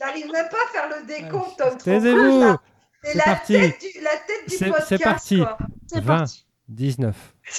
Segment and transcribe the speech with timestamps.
[0.00, 1.76] Il n'arrive même pas à faire le décompte, Tom.
[1.78, 2.56] Taisez-vous
[3.02, 3.52] C'est la, parti.
[3.54, 4.86] tête du- la tête du C'est- podcast.
[4.88, 5.38] c'est parti.
[5.38, 5.58] quoi.
[5.92, 6.46] C'est 20, parti.
[6.68, 7.16] 19.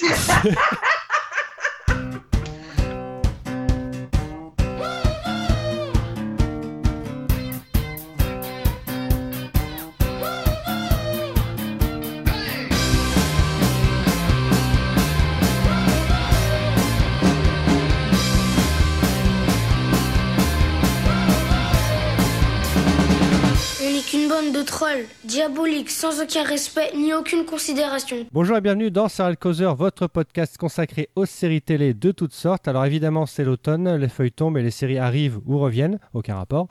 [24.50, 28.16] bande de trolls, diaboliques, sans aucun respect ni aucune considération.
[28.32, 32.68] Bonjour et bienvenue dans Serial Causeur, votre podcast consacré aux séries télé de toutes sortes.
[32.68, 36.68] Alors évidemment, c'est l'automne, les feuilles tombent et les séries arrivent ou reviennent, aucun rapport.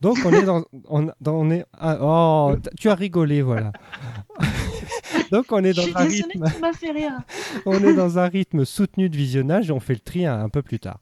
[0.00, 0.64] Donc on est dans...
[0.88, 3.72] On, dans- on est, ah, oh, tu as rigolé, voilà.
[5.32, 6.44] Donc on est dans un rythme...
[7.66, 10.48] on est dans un rythme soutenu de visionnage et on fait le tri un, un
[10.48, 11.00] peu plus tard.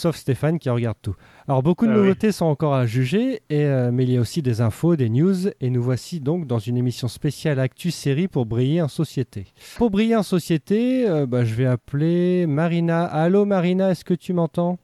[0.00, 1.14] Sauf Stéphane qui regarde tout.
[1.46, 2.00] Alors beaucoup de Ah oui.
[2.00, 5.10] nouveautés sont encore à juger, et, euh, mais il y a aussi des infos, des
[5.10, 9.44] news, et nous voici donc dans une émission spéciale Actu Série pour briller en société.
[9.76, 13.04] Pour briller en société, euh, bah, je vais appeler Marina.
[13.04, 14.78] Allô Marina, est-ce que tu m'entends?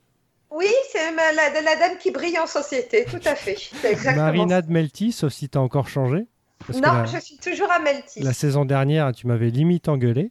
[0.50, 3.56] Oui, c'est la, la dame qui brille en société, tout à fait.
[3.91, 6.27] Exactement Marina de Melty, sauf si tu as encore changé.
[6.67, 6.84] Parce ça.
[6.84, 8.20] que Non, la, je suis toujours à Melty.
[8.20, 10.31] la saison dernière, tu m'avais limite engueulé.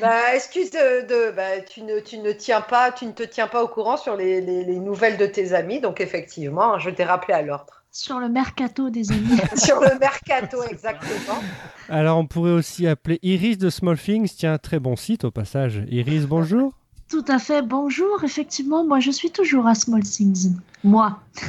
[0.00, 3.46] Bah, excuse de, de- bah, tu ne tu ne tiens pas, tu ne te tiens
[3.46, 7.04] pas au courant sur les, les- les nouvelles de tes amis, donc effectivement, je t'ai
[7.04, 7.82] rappelé à l'ordre.
[7.92, 9.38] Sur le mercato des amis.
[9.56, 11.38] sur le mercato, exactement.
[11.88, 15.82] Alors on pourrait aussi appeler Iris de Small Things, tiens, très bon site au passage.
[15.88, 16.72] Iris, bonjour.
[17.08, 17.62] Tout à fait.
[17.62, 18.24] Bonjour.
[18.24, 20.52] Effectivement, moi, je suis toujours à Small Things.
[20.82, 21.18] Moi.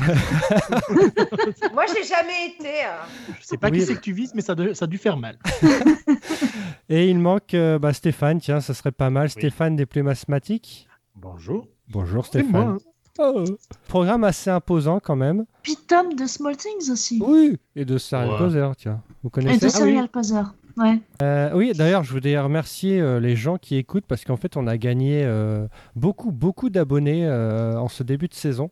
[1.73, 2.83] Moi, j'ai jamais été.
[2.83, 3.05] hein.
[3.39, 3.79] Je sais pas Oui.
[3.79, 5.37] qui c'est que tu vises, mais ça, doit- ça a dû faire mal.
[6.89, 9.29] Et il manque euh, bah, Stéphane, tiens, ça serait pas mal.
[9.29, 10.87] Stéphane des plaies mathématiques.
[11.15, 11.67] Bonjour.
[11.89, 12.51] Bonjour Stéphane.
[12.51, 12.77] moi.
[13.19, 13.43] Oh.
[13.87, 15.45] Programme assez imposant quand même.
[15.63, 17.19] Puis Tom de Small Things aussi.
[17.25, 17.57] Oui.
[17.75, 18.71] Et de Serial Ouais.
[18.77, 19.01] Tiens.
[19.23, 19.79] Vous Et connaissez de Ah oui.
[19.79, 20.53] Serial Causeur.
[20.77, 20.99] Ouais.
[21.21, 24.67] Euh, Oui, d'ailleurs, je voudrais remercier euh, les gens qui écoutent parce qu'en fait, on
[24.67, 28.69] a gagné euh, beaucoup, beaucoup d'abonnés euh, en ce début de saison.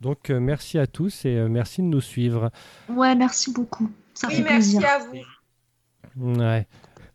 [0.00, 2.50] Donc, euh, merci à tous et euh, merci de nous suivre.
[2.88, 3.90] Ouais, merci beaucoup.
[4.14, 4.88] Ça Oui, fait merci plaisir.
[4.88, 6.38] à vous.
[6.40, 6.66] Ouais.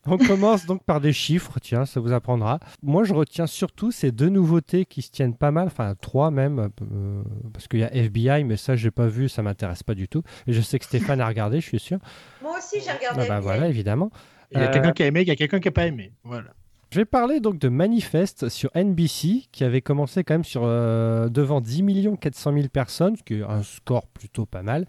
[0.07, 2.59] On commence donc par des chiffres, tiens, ça vous apprendra.
[2.81, 6.69] Moi, je retiens surtout ces deux nouveautés qui se tiennent pas mal, enfin trois même,
[6.81, 7.21] euh,
[7.53, 10.23] parce qu'il y a FBI, mais ça, j'ai pas vu, ça m'intéresse pas du tout.
[10.47, 11.99] Et je sais que Stéphane a regardé, je suis sûr.
[12.41, 13.21] Moi aussi, j'ai regardé.
[13.23, 14.09] Ah bah voilà, évidemment.
[14.51, 15.85] Il y a Euh, quelqu'un qui a aimé, il y a quelqu'un qui a pas
[15.87, 16.13] aimé.
[16.23, 16.51] Voilà.
[16.89, 21.27] Je vais parler donc de Manifest sur NBC, qui avait commencé quand même sur, euh,
[21.27, 21.83] devant 10
[22.19, 24.85] 400 000 personnes, ce qui est un score plutôt pas mal,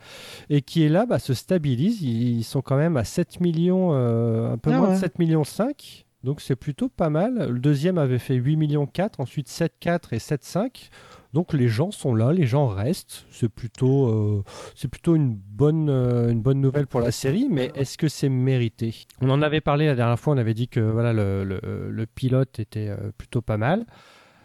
[0.48, 2.00] et qui est là, bah, se stabilise.
[2.03, 4.94] Ils sont quand même à 7 millions, euh, un peu Ah moins ouais.
[4.94, 6.04] de 7 millions 5.
[6.25, 7.48] Donc c'est plutôt pas mal.
[7.50, 10.91] Le deuxième avait fait 8 millions 4, ensuite 7 4 et 7 5.
[11.34, 13.27] Donc les gens sont là, les gens restent.
[13.31, 14.43] C'est plutôt, euh,
[14.75, 18.28] c'est plutôt une bonne, euh, une bonne nouvelle pour la série, mais est-ce que c'est
[18.31, 19.06] mérité?
[19.21, 22.06] On en avait parlé la dernière fois, on avait dit que voilà, le, le- le
[22.06, 23.84] pilote était euh, plutôt pas mal.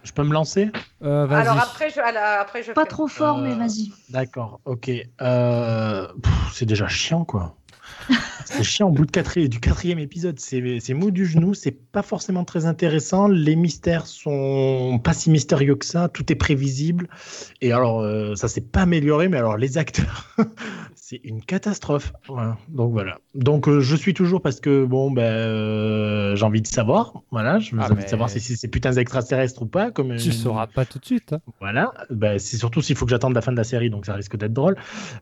[0.04, 0.70] Je peux me lancer?
[1.02, 1.48] Euh, vas-y.
[1.48, 3.94] Alors après, je, alors, après, je Pas fais- trop fort, Euh, mais vas-y.
[4.10, 4.92] D'accord, ok.
[5.22, 6.08] Euh,
[6.52, 7.56] c'est déjà chiant, quoi.
[8.46, 10.40] C'est chiant au bout de quatri- du quatrième épisode.
[10.40, 13.28] C'est mou du genou, c'est pas forcément très intéressant.
[13.28, 16.10] Les mystères sont pas si mystérieux que ça.
[16.10, 17.08] Tout est prévisible.
[17.62, 20.36] Et alors, euh, ça s'est pas amélioré, mais alors les acteurs,
[20.96, 22.14] c'est une catastrophe.
[22.28, 22.58] Voilà.
[22.70, 23.20] Donc voilà.
[23.36, 27.14] Donc euh, je suis toujours parce que bon, ben, euh, j'ai envie de savoir.
[27.32, 29.92] Voilà, j'ai Ah, envie mais- de savoir si c'est ces putains extraterrestres ou pas.
[29.92, 31.34] Comme Tu sauras pas tout de suite.
[31.34, 31.40] hein.
[31.60, 34.14] voilà, bah, c'est surtout s'il faut que j'attende la fin de la série, donc ça
[34.14, 34.76] risque d'être drôle.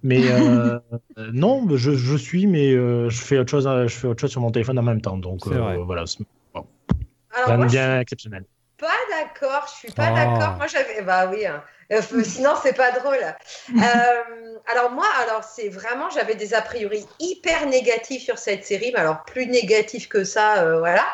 [0.04, 0.22] Mais
[1.34, 4.32] non, je, je suis, mais euh, je fais autre chose, euh, je fais autre chose
[4.32, 5.78] sur mon téléphone en même temps, donc euh, vrai.
[5.78, 6.20] voilà, c'est
[6.54, 8.46] Alors, moi, de je bien exceptionnel.
[8.78, 10.16] pas d'accord, je suis pas Oh.
[10.16, 10.56] d'accord.
[10.58, 11.64] Moi, j'avais, bah oui, hein.
[11.92, 13.18] Euh, sinon c'est pas drôle.
[13.18, 18.92] Euh, alors moi, alors c'est vraiment, j'avais des a priori hyper négatifs sur cette série,
[18.94, 21.06] mais alors plus négatifs que ça, euh, voilà.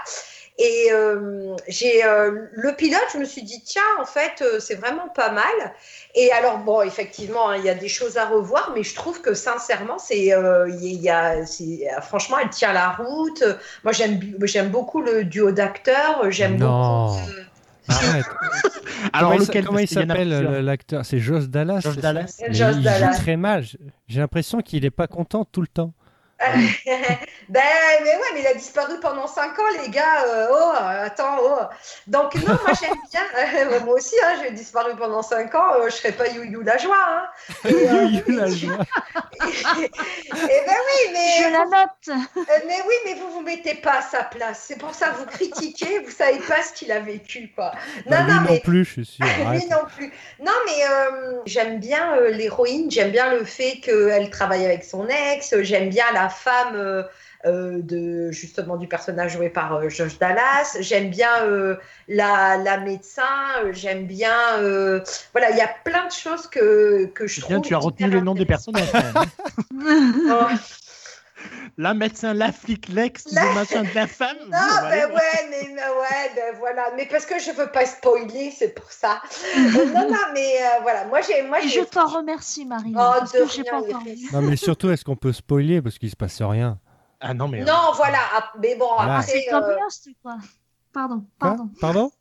[0.59, 4.73] Et euh, j'ai euh, le pilote, je me suis dit tiens, en fait, euh, c'est
[4.73, 5.43] vraiment pas mal.
[6.15, 9.21] Et alors bon, effectivement, hein, il y a des choses à revoir, mais je trouve
[9.21, 13.43] que sincèrement, c'est, euh, il y a, c'est- franchement, elle tient la route.
[13.83, 16.31] Moi, j'aime, j'aime beaucoup le duo d'acteurs.
[16.31, 17.05] J'aime Non.
[17.07, 17.29] beaucoup.
[17.29, 17.43] euh,
[17.89, 18.25] Arrête.
[19.13, 19.65] Alors comment il, lequel?
[19.65, 20.29] comment il s'appelle
[20.65, 21.05] l'acteur?
[21.05, 21.81] C'est Josh Dallas.
[21.81, 22.35] Josh Dallas.
[22.49, 23.11] Josh il Dallas.
[23.13, 23.63] joue très mal.
[23.63, 23.77] J'ai-
[24.07, 25.93] J'ai l'impression qu'il est pas content tout le temps.
[27.49, 27.63] ben,
[28.03, 30.23] mais ouais, mais il a disparu pendant 5 ans, les gars.
[30.27, 31.59] Euh, oh, attends, oh.
[32.05, 33.23] Donc, non, moi j'aime bien.
[33.37, 36.77] Euh, moi aussi, hein, j'ai disparu pendant 5 ans, euh, je serais pas you-you la
[36.77, 36.95] joie.
[36.95, 37.23] Hein.
[37.65, 38.77] Et, euh, You, you, la joie.
[39.39, 42.27] Eh ben oui, mais Je la note.
[42.67, 44.63] Mais oui, mais vous vous mettez pas à sa place.
[44.67, 47.71] C'est pour ça que vous critiquez, vous savez pas ce qu'il a vécu, quoi.
[48.05, 50.11] Bah, Non, lui non, non mais plus, je suis lui non plus.
[50.39, 55.07] Non, mais euh, j'aime bien euh, l'héroïne, j'aime bien le fait qu'elle travaille avec son
[55.07, 57.03] ex, j'aime bien la femme euh,
[57.45, 61.75] euh, de justement du personnage joué par euh, Josh Dallas, j'aime bien euh,
[62.07, 63.23] la, la médecin,
[63.71, 64.57] j'aime bien.
[64.59, 65.01] euh,
[65.33, 67.67] voilà, il y a plein de choses que, que je bien, trouve.
[67.67, 68.91] tu as retenu les noms des personnages.
[71.79, 74.35] La médecin, la flic, l'ex, La- le machin de la femme.
[74.47, 74.57] Non,
[74.89, 76.91] ben ouais, mais ouais, ben voilà.
[76.95, 79.21] Mais parce que je veux pas spoiler, c'est pour ça.
[79.57, 81.05] Euh, non, non, mais euh, voilà.
[81.05, 81.81] Moi, j'ai, moi, Et j'ai.
[81.81, 82.93] je t'en remercie, Marie.
[82.95, 84.27] Oh, parce de que pas rien, vu.
[84.33, 86.79] Non, mais surtout, est-ce qu'on peut spoiler parce qu'il se passe rien?
[87.19, 87.61] Ah non, mais.
[87.61, 88.19] euh, Non, voilà.
[88.33, 89.17] ah, Mais bon, Voilà.
[89.17, 89.51] Ah, c'est après.
[89.51, 90.37] comme euh, Lost, quoi.
[90.93, 91.55] Pardon, Quoi?
[91.79, 92.11] pardon?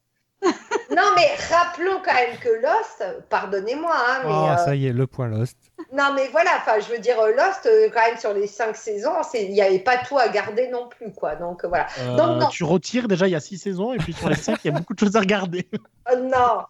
[0.91, 4.31] Non, mais rappelons quand même que Lost, pardonnez-moi, hein, mais.
[4.33, 5.57] Oh, euh, ça y est, le point Lost.
[5.93, 6.51] Non, mais voilà.
[6.59, 9.53] Enfin, je veux dire, euh, Lost, euh, quand même, sur les cinq saisons, c'est- il
[9.53, 11.35] n'y avait pas tout à garder non plus, quoi.
[11.37, 11.87] Donc voilà.
[12.01, 12.49] euh, Donc, non.
[12.49, 14.75] tu retires déjà, il y a six saisons, et puis sur les cinq, il y
[14.75, 15.69] a beaucoup de choses à regarder.
[16.09, 16.63] Euh, non,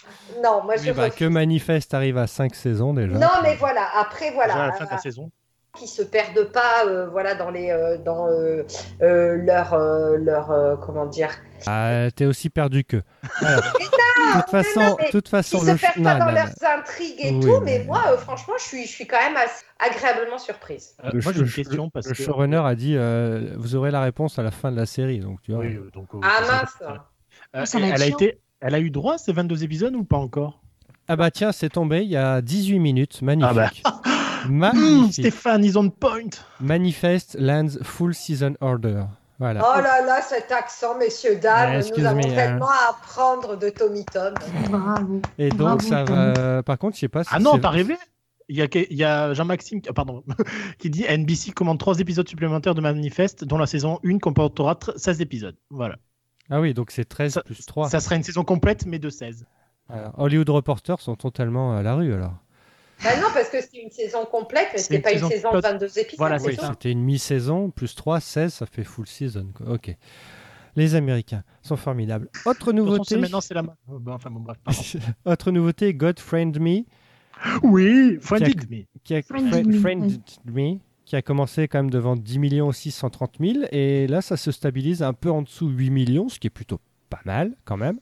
[0.42, 0.84] non, moi, je.
[0.84, 3.18] Oui, bah, que Manifeste arrive à 5 saisons déjà.
[3.18, 3.86] Non, mais voilà.
[3.98, 4.54] Après, voilà.
[4.54, 5.30] Déjà à la fin de la saison.
[5.76, 8.62] Qui se perdent pas euh, voilà dans les euh, dans euh,
[9.02, 11.30] euh, leur euh, leur euh, comment dire?
[11.66, 12.96] Ah, t'es aussi perdu que.
[14.26, 16.18] De toute façon, non, mais de toute qui façon, se le perdent ch- pas non,
[16.18, 16.78] dans non, leurs non.
[16.80, 19.36] intrigues et Oui, tout mais- mais moi euh, franchement je suis je suis quand même
[19.36, 22.22] assez agréablement surprise Euh, Le moi, j'ai une le question parce Le que.
[22.22, 25.20] showrunner a dit euh, vous aurez la réponse à la fin de la série.
[25.20, 25.60] Donc, tu vois.
[25.60, 27.06] Oui, donc, ah mince ça-
[27.54, 28.16] Euh, Ça va être elle, a chiant.
[28.16, 30.60] été, elle a eu droit à ces 22 épisodes ou pas encore?
[31.08, 33.22] Ah bah tiens, c'est tombé il y a 18 minutes.
[33.22, 33.82] Magnifique.
[33.84, 34.10] Ah bah.
[34.48, 35.12] Magnifique.
[35.24, 36.30] Stéphane, ils ont point.
[36.60, 39.02] Manifest lands full season order.
[39.38, 39.60] Voilà.
[39.62, 42.34] oh là là cet accent messieurs dames Ouais, nous avons me, hein.
[42.34, 44.32] tellement à apprendre de Tommy Tom
[44.70, 45.20] Bravo.
[45.36, 46.32] Et donc, Bravo, ça Tom.
[46.32, 46.62] va.
[46.62, 47.30] Par contre, je sais pas si.
[47.32, 47.96] Ah non, t'as rêvé
[48.48, 48.56] il
[48.90, 50.22] y a, Jean-Maxime ah, pardon,
[50.78, 54.96] qui dit NBC commande 3 épisodes supplémentaires de Manifest, dont la saison 1 comportera tr-
[54.96, 55.56] 16 épisodes.
[55.68, 55.96] Voilà.
[56.48, 57.90] Ah oui, donc c'est 13 Ça- plus 3.
[57.90, 59.44] Ça sera une saison complète, mais de 16.
[59.88, 62.34] Alors, Hollywood Reporters sont totalement à la rue alors.
[63.04, 65.48] Bah non parce que c'était une saison complète mais C'est c'était pas une saison saison
[65.50, 65.72] de complète.
[65.72, 66.66] 22 épisodes Voilà, c'est c'est.
[66.66, 69.48] C'était une mi-saison, plus 3, 16, ça fait full season.
[69.54, 69.72] quoi.
[69.74, 69.94] Ok.
[70.76, 72.28] Les Américains sont formidables.
[72.44, 73.74] Autre nouveauté, c'est- maintenant, c'est la main.
[73.88, 74.80] Oh, enfin, bon, bref, pardon.
[75.24, 76.84] autre nouveauté, God Friend Me,
[77.62, 78.84] oui, Friended Me.
[79.04, 83.36] qui a, Friended Me, Friended Me, qui a commencé quand même devant 10 millions 630
[83.40, 86.50] 000, et là ça se stabilise un peu en dessous 8 millions, ce qui est
[86.50, 87.98] plutôt pas mal quand même.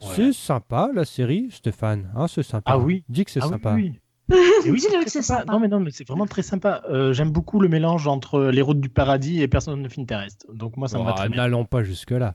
[0.00, 0.08] Ouais.
[0.16, 2.10] C'est sympa la série, Stéphane.
[2.16, 2.72] Hein, c'est sympa.
[2.72, 3.04] Ah oui.
[3.08, 3.74] Dis que c'est Ah oui, sympa.
[3.74, 3.92] oui.
[3.94, 4.00] Et
[4.66, 5.40] oui, Dis-le très que c'est sympa.
[5.40, 5.52] sympa.
[5.52, 6.82] Non, mais non, mais c'est vraiment très sympa.
[6.90, 10.46] Euh, J'aime beaucoup le mélange entre les routes du paradis et personne ne film terrestre.
[10.52, 11.36] Donc moi, ça me va Oh, très bien.
[11.42, 12.34] N'allons pas jusque-là.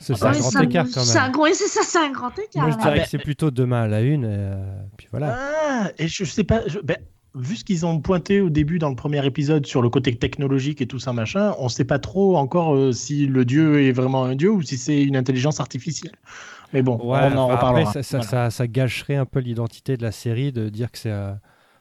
[0.00, 1.32] C'est Ah c'est un bah, grand ça- écart quand c'est un même.
[1.32, 2.62] gros- c'est ça, c'est un grand écart.
[2.66, 5.38] Moi je dirais bah, que c'est plutôt demain à la une, et, euh, puis voilà.
[5.38, 6.62] Ah, et je sais pas.
[6.66, 6.96] je- ben,
[7.34, 10.82] vu ce qu'ils ont pointé au début dans le premier épisode sur le côté technologique
[10.82, 14.24] et tout ça machin, on sait pas trop encore euh, si le dieu est vraiment
[14.24, 16.12] un dieu ou si c'est une intelligence artificielle.
[16.72, 17.80] Mais bon, Ouais, on en reparlera.
[17.90, 18.30] Après, ça, ça, Voilà.
[18.30, 21.10] ça- ça gâcherait un peu l'identité de la série de dire que c'est.
[21.10, 21.32] euh,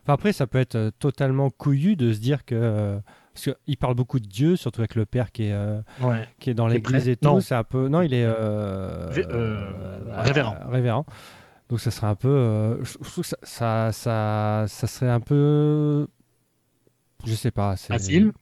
[0.04, 2.56] Enfin, après, ça peut être euh, totalement couillu de se dire que.
[2.56, 3.00] euh,
[3.34, 6.28] Parce qu'il parle beaucoup de Dieu, surtout avec le père qui est, euh, Ouais.
[6.40, 7.30] qui est dans l'église et tout.
[7.30, 7.40] Non.
[7.40, 7.88] C'est un peu.
[7.88, 8.26] Non, il est.
[8.26, 10.56] euh, euh, révérend.
[10.70, 11.06] révérend.
[11.70, 12.80] Donc, ça serait un peu.
[12.84, 16.08] je je trouve que ça, ça, ça, ça serait un peu.
[17.26, 17.78] Je sais pas.
[17.78, 18.34] c'est- Facile.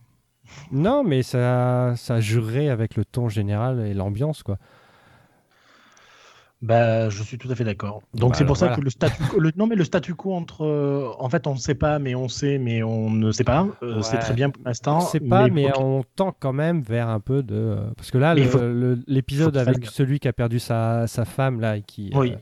[0.72, 4.57] Non, mais ça, ça jurerait avec le ton général et l'ambiance, quoi.
[6.61, 8.01] Bah, je suis tout à fait d'accord.
[8.13, 8.75] Donc Bah c'est pour ça voilà.
[8.77, 11.53] que le statu quo, le- non mais le statu quo entre, euh, en fait, on
[11.53, 13.65] ne sait pas, mais on sait, mais on ne sait pas.
[13.81, 14.97] Euh, C'est très bien pour l'instant.
[14.97, 17.56] On sait pas, mais, on tend quand même vers un peu de.
[17.56, 18.35] euh, Parce que là,
[19.07, 22.11] l'épisode avec celui qui a perdu sa, sa femme, là, et qui.
[22.13, 22.33] Oui.
[22.33, 22.35] euh,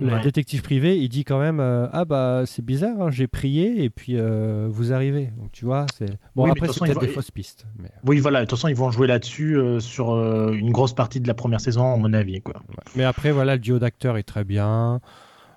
[0.00, 0.20] le Ouais.
[0.20, 3.90] détective privé, il dit quand même euh, Ah, bah, c'est bizarre, hein, j'ai prié, et
[3.90, 5.30] puis euh, vous arrivez.
[5.38, 6.10] Donc, tu vois, c'est.
[6.36, 7.66] Bon, Oui, après, c'est peut-être des fausses pistes.
[7.78, 7.90] Mais...
[8.06, 8.40] Oui, voilà.
[8.40, 11.34] De toute façon, ils vont jouer là-dessus euh, sur euh, une grosse partie de la
[11.34, 12.62] première saison, à mon avis, quoi.
[12.96, 15.00] mais après, voilà, le duo d'acteurs est très bien.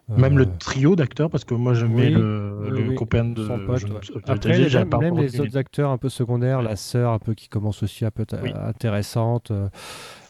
[0.10, 3.24] Euh, Même le trio d'acteurs, parce que moi j'aimais oui, le, oui, le oui, copain
[3.24, 3.46] de.
[3.48, 4.00] son pote, je ouais.
[4.02, 7.20] je- Après, j'ai- les- même, même les autres acteurs un peu secondaires, la sœur un
[7.20, 8.26] peu qui commence aussi un peu
[8.66, 9.52] intéressante.
[9.52, 9.70] euh,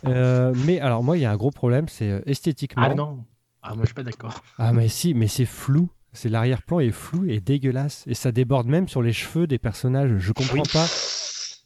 [0.08, 2.84] euh, mais alors, moi, il y a un gros problème, c'est euh, esthétiquement.
[2.86, 3.24] Ah non.
[3.64, 4.42] Ah, moi je suis pas d'accord.
[4.58, 5.90] Ah mais si, mais c'est flou.
[6.14, 10.12] C'est l'arrière-plan est flou et dégueulasse et ça déborde même sur les cheveux des personnages.
[10.18, 10.64] Je comprends Oui.
[10.74, 10.86] pas.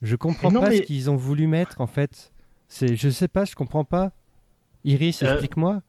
[0.02, 2.32] Je comprends Non, pas mais- ce qu'ils ont voulu mettre en fait.
[2.68, 4.12] C'est, je sais pas, je comprends pas.
[4.84, 5.82] Iris, Euh, explique-moi.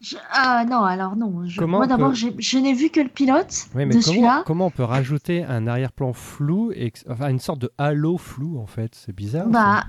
[0.00, 1.44] Je- Ah non, alors non.
[1.44, 4.02] Je- Comment Moi d'abord, peut- je n'ai vu que le pilote Oui, mais de comment,
[4.02, 4.42] celui-là.
[4.46, 8.66] comment on peut rajouter un arrière-plan flou et enfin une sorte de halo flou en
[8.66, 8.94] fait?
[8.94, 9.48] C'est bizarre.
[9.52, 9.84] ça.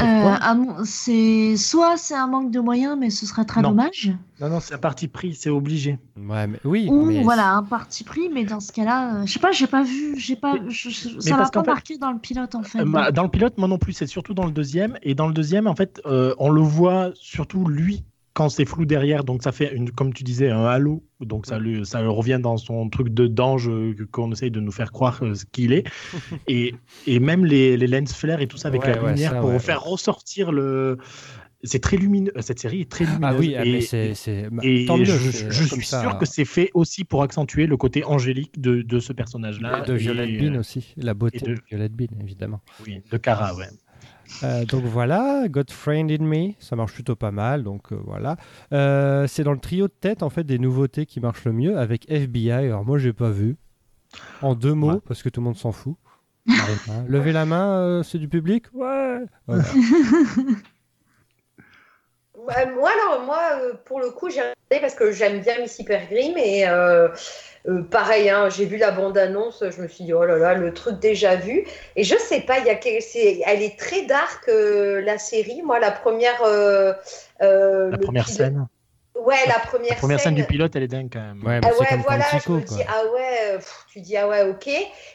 [0.00, 3.70] Euh, mon- c'est soit c'est un manque de moyens, mais ce serait très Non.
[3.70, 4.12] dommage.
[4.40, 5.98] Non, non, c'est un parti pris, c'est obligé.
[6.16, 6.86] Ouais, mais oui.
[6.88, 9.66] Ou mais voilà un parti pris, mais dans ce cas-là, euh, je sais pas, j'ai
[9.66, 12.62] pas vu, j'ai pas, je- je- ça m'a pas fait- marqué dans le pilote en
[12.62, 12.78] fait.
[12.80, 14.96] Euh, bah, dans le pilote, moi non plus, c'est surtout dans le deuxième.
[15.02, 18.04] Et dans le deuxième, en fait, euh, on le voit surtout lui
[18.40, 19.22] quand c'est flou derrière.
[19.22, 21.04] Donc ça fait, une, comme tu disais, un halo.
[21.20, 23.70] Donc ça, lui, ça revient dans son truc de d'ange
[24.12, 25.84] qu'on essaye de nous faire croire euh, ce qu'il est.
[26.48, 26.74] et,
[27.06, 29.40] et même les, les lens flares et tout ça avec Ouais, la ouais, lumière ça,
[29.40, 30.96] pour ouais, faire ressortir le.
[31.62, 32.32] C'est très lumineux.
[32.40, 33.30] Cette série est très lumineuse.
[33.30, 34.14] Ah oui, ah, et, c'est.
[34.14, 35.04] c'est- bah, et tant mieux.
[35.04, 36.00] je, je suis ça.
[36.00, 39.82] sûr que c'est fait aussi pour accentuer le côté angélique de, de ce personnage-là.
[39.82, 42.60] de Violette Et, Bean euh, aussi, la beauté et de- de Violette Bean, évidemment.
[42.86, 43.66] Oui, de Cara, ouais.
[44.42, 48.36] Euh, donc voilà, Got Friend in Me, ça marche plutôt pas mal, donc euh, voilà.
[48.72, 51.76] Euh, c'est dans le trio de tête en fait des nouveautés qui marchent le mieux
[51.78, 52.50] avec FBI.
[52.52, 53.56] Alors moi j'ai pas vu.
[54.42, 54.98] En deux mots, Ouais.
[55.06, 55.96] parce que tout le monde s'en fout.
[56.48, 56.54] Hein,
[57.08, 58.64] Levez la main, euh, c'est du public?
[58.72, 59.18] Ouais.
[59.46, 59.62] Voilà.
[62.36, 65.78] Ouais, moi, alors, moi, euh, pour le coup, j'ai regardé parce que j'aime bien Miss
[65.78, 66.64] Hypergrim et
[67.68, 70.72] euh, pareil, hein, j'ai vu la bande-annonce, je me suis dit, oh là là, le
[70.72, 71.66] truc déjà vu.
[71.96, 75.62] Et je sais pas, il y a c'est- elle est très dark, euh, la série.
[75.62, 76.42] Moi, la première.
[76.44, 76.92] euh,
[77.90, 78.66] La première pilote- scène.
[79.20, 81.44] Ouais, la première, La première scène scène du pilote, elle est dingue quand même.
[81.44, 84.16] Ouais, mais Ah c'est ouais, comme voilà, je me dis, ah ouais, pff, tu dis,
[84.16, 84.66] ah ouais, ok.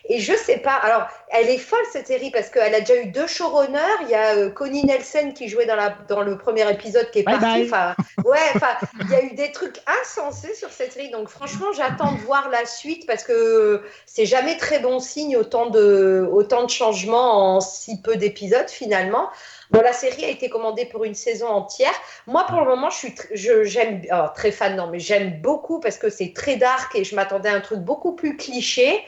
[0.09, 3.07] Et je sais pas, alors, elle est folle cette série parce qu'elle a déjà eu
[3.07, 3.79] deux showrunners.
[4.03, 7.19] Il y a euh, Connie Nelson qui jouait dans, la, dans le premier épisode qui
[7.19, 7.63] est Bye parti.
[7.65, 7.93] bye.
[8.24, 11.09] Ouais, enfin, il y a eu des trucs insensés sur cette série.
[11.09, 15.65] Donc, franchement, j'attends de voir la suite parce que c'est jamais très bon signe autant
[15.71, 19.29] de, autant de changements en si peu d'épisodes finalement.
[19.72, 21.93] Bon, la série a été commandée pour une saison entière.
[22.27, 25.41] Moi, pour le moment, je suis tr- je, j'aime oh, très fan, non, mais j'aime
[25.41, 29.00] beaucoup parce que c'est très dark et je m'attendais à un truc beaucoup plus cliché.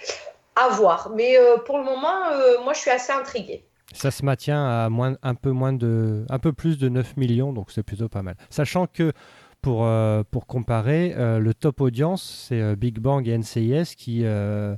[0.55, 1.11] À voir.
[1.15, 3.63] Mais euh, pour le moment, euh, moi, je suis assez intriguée.
[3.93, 7.53] Ça se maintient à moins, un peu moins de, un peu plus de 9 millions,
[7.53, 8.35] donc c'est plutôt pas mal.
[8.49, 9.13] Sachant que
[9.61, 14.21] pour, euh, pour comparer, euh, le top audience, c'est euh, Big Bang et NCIS qui,
[14.23, 14.75] euh,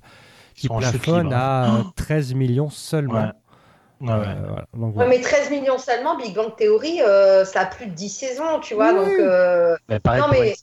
[0.56, 3.14] qui plafonnent libre, à euh, 13 millions seulement.
[3.28, 3.32] Ouais.
[4.02, 4.14] Ouais, ouais.
[4.16, 4.66] Euh, voilà.
[4.74, 5.10] Donc, Ouais, voilà.
[5.10, 8.74] mais 13 millions seulement, Big Bang Theory, euh, ça a plus de 10 saisons, tu
[8.76, 8.92] vois.
[8.94, 9.00] Oui.
[9.00, 10.56] Donc, euh, Bah, pareil Non, mais-.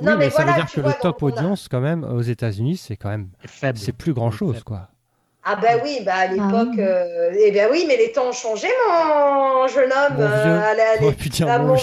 [0.00, 1.68] Oui, non, mais, ça voilà, veut dire que vois, le top donc on a- audience,
[1.70, 3.28] quand même, aux États-Unis, c'est quand même,
[3.76, 4.88] c'est plus grand chose, quoi.
[5.46, 6.80] Ah bah oui, bah à l'époque, oui.
[6.80, 10.16] euh, eh ben oui, mais les temps ont changé, mon jeune homme.
[10.16, 11.74] Mon euh, à la- les- dire mon.
[11.74, 11.76] Non,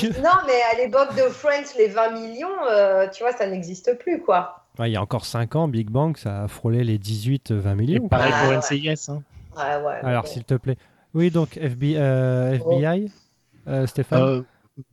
[0.47, 4.65] mais à l'époque de Friends, les 20 millions, euh, tu vois, ça n'existe plus, quoi.
[4.79, 7.75] Ouais, il y a encore 5 ans, Big Bang, ça a frôlé les 18-20 Et
[7.75, 7.99] millions.
[7.99, 8.09] quoi.
[8.17, 8.57] pareil Ah, pour ouais.
[8.57, 9.09] NCIS.
[9.11, 9.21] hein.
[9.57, 9.99] Ouais, ouais.
[10.03, 10.29] Alors, bon.
[10.29, 10.77] s'il te plaît.
[11.13, 12.71] Oui, donc FBI, euh, Oh.
[12.79, 13.11] FBI
[13.67, 14.41] euh, Stéphane Euh,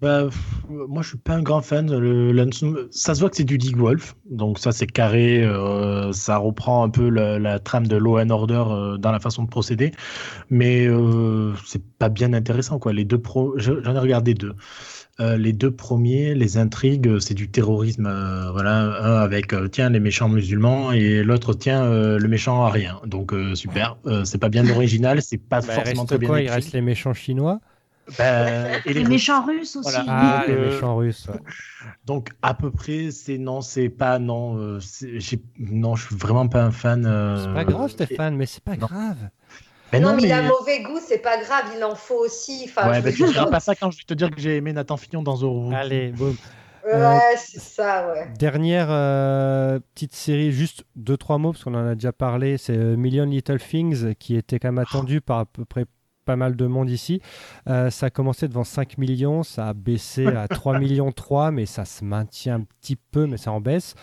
[0.03, 0.39] bah, pff,
[0.69, 1.89] moi, je suis pas un grand fan.
[1.97, 5.45] Le, le- ça se voit que c'est du Dig Wolf, donc ça c'est carré.
[5.45, 9.21] euh, ça reprend un peu la, la trame de Law and Order euh, dans la
[9.21, 9.93] façon de procéder,
[10.51, 12.93] mais euh, c'est pas bien intéressant quoi.
[12.93, 14.55] Les deux pro, j'en ai regardé deux.
[15.21, 18.07] Euh, les deux premiers, les intrigues, c'est du terrorisme.
[18.07, 22.65] euh, voilà, un avec euh, tiens les méchants musulmans et l'autre tiens euh, le méchant
[22.65, 23.01] arien.
[23.05, 23.99] Donc euh, super.
[24.07, 26.41] Euh, c'est pas bien original, c'est pas Bah, il forcément reste très bien quoi?
[26.41, 26.55] Il écrit.
[26.55, 27.61] reste les méchants chinois?
[28.17, 29.09] Bah, et Les Russes.
[29.09, 30.05] méchants russes aussi.
[30.05, 30.05] Voilà.
[30.09, 31.29] Ah, donc, les méchants russes.
[31.29, 31.41] ouais.
[32.05, 34.81] Donc à peu près, c'est non, c'est pas non, euh,
[35.59, 37.05] non, je suis vraiment pas un fan.
[37.07, 38.87] euh, C'est pas grave, Stéphane, mais c'est pas non.
[38.87, 39.31] grave.
[39.93, 42.67] Mais non, non, mais il a mauvais goût, c'est pas grave, il en faut aussi.
[42.69, 44.41] Enfin, ouais, je bah, veux tu diras pas ça quand je vais te dire que
[44.41, 45.73] j'ai aimé Nathan Fillion dans Zorro.
[45.73, 46.37] Allez, boum.
[46.85, 48.29] Ouais, c'est ça, ouais.
[48.39, 52.77] Dernière euh, petite série, juste deux, trois mots, parce qu'on en a déjà parlé, c'est
[52.77, 55.85] euh, Million Little Things, qui était quand même attendu par à peu près
[56.25, 57.21] pas mal de monde ici.
[57.69, 61.67] Euh, ça a commencé devant 5 millions, ça a baissé à 3 millions 3, mais
[61.67, 63.95] ça se maintient un petit peu, mais ça en baisse.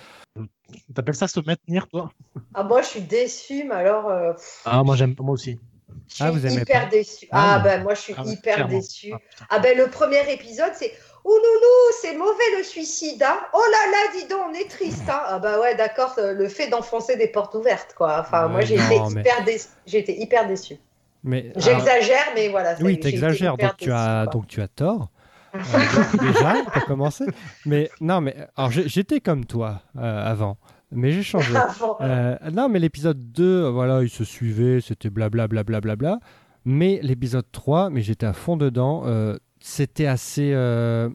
[0.93, 2.11] T'appelles ça se maintenir, toi?
[2.53, 4.09] Ah, moi, je suis déçue, mais alors.
[4.09, 4.33] euh,
[4.65, 5.59] Ah, moi j'aime, moi aussi.
[6.07, 7.27] Je suis Ah, vous aimez hyper déçue.
[7.31, 8.73] Ah, Ah, ben, moi, je suis Ah hyper clairement.
[8.77, 9.13] déçue.
[9.49, 10.91] Ah, ben le premier épisode c'est
[11.27, 13.23] Oh loulou, c'est mauvais le suicide.
[13.23, 15.09] Hein oh là là, dis donc, on est triste.
[15.09, 18.19] Hein ah bah ouais, d'accord, euh, le fait d'enfoncer des portes ouvertes quoi.
[18.19, 20.77] Enfin, moi j'ai été mais- été hyper déçue.
[21.23, 22.75] Mais, J'exagère, mais voilà.
[22.81, 24.31] oui, t'exagères, donc tu as, quoi.
[24.31, 25.09] donc tu as tort.
[25.55, 27.23] Euh, déjà, pour commencer.
[27.65, 30.01] Mais non, mais alors j'étais comme toi euh,
[30.31, 30.57] avant,
[30.91, 31.53] mais j'ai changé.
[31.99, 32.01] Ah.
[32.01, 35.63] Euh, non, mais l'épisode 2, euh, voilà, il se suivait, c'était blablabla.
[35.63, 36.19] Bla, bla, bla,
[36.65, 40.51] mais l'épisode 3, mais j'étais à fond dedans, euh, c'était assez.
[40.53, 41.09] euh,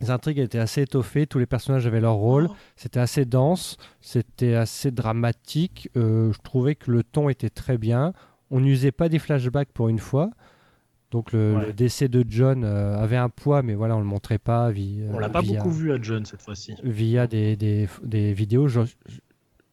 [0.00, 2.54] les intrigues étaient assez étoffées, tous les personnages avaient leur rôle, Oh.
[2.74, 5.88] c'était assez dense, c'était assez dramatique.
[5.94, 8.12] je trouvais que le ton était très bien.
[8.50, 10.30] On n'usait pas des flashbacks pour une fois.
[11.12, 11.66] Donc le, Ouais.
[11.66, 14.72] le décès de John euh, avait un poids, mais voilà, on le montrait pas.
[14.72, 16.74] vi- On euh, l'a pas via- beaucoup vu à John cette fois-ci.
[16.82, 18.80] via des, des, des vidéos, je-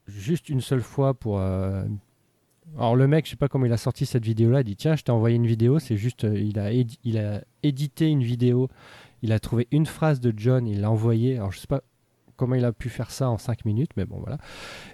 [0.08, 1.84] juste une seule fois pour, euh,
[2.77, 4.96] Alors le mec, je sais pas comment il a sorti cette vidéo-là, il dit tiens,
[4.96, 8.67] je t'ai envoyé une vidéo, c'est juste, il a, il a édité une vidéo,
[9.22, 11.38] il a trouvé une phrase de John, il l'a envoyée.
[11.38, 11.81] Alors je sais pas
[12.36, 14.38] comment il a pu faire ça en 5 minutes, mais bon voilà.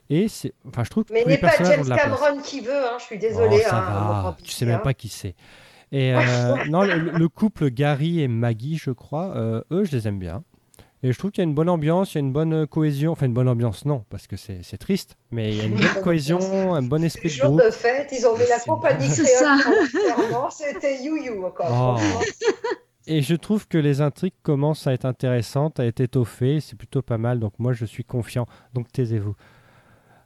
[0.09, 1.83] Et c'est, enfin je trouve que Mais n'est pas James.
[1.85, 3.57] Cameron qui veut, hein, je suis désolée.
[3.65, 4.79] Oh, ça hein, va, tu sais même hein.
[4.83, 5.35] pas qui c'est.
[5.95, 6.19] Et euh,
[6.69, 10.43] non, le, le couple Gary et Maggie, je crois, euh, eux, je les aime bien.
[11.03, 13.13] Et je trouve qu'il y a une bonne ambiance, il y a une bonne cohésion.
[13.13, 15.15] Enfin, une bonne ambiance, non, parce que c'est c'est triste.
[15.31, 17.63] Mais il y a une bonne cohésion, un bon esprit de Jour groupe.
[17.63, 21.67] de fête, ils ont mis la compagnie C'est créole c'était you-you encore.
[21.69, 21.97] Oh.
[21.97, 22.19] franchement.
[23.07, 26.59] Et je trouve que les intrigues commencent à être intéressantes, à être étoffées.
[26.59, 27.39] C'est plutôt pas mal.
[27.39, 28.47] Donc moi, je suis confiant.
[28.73, 29.35] Donc taisez-vous.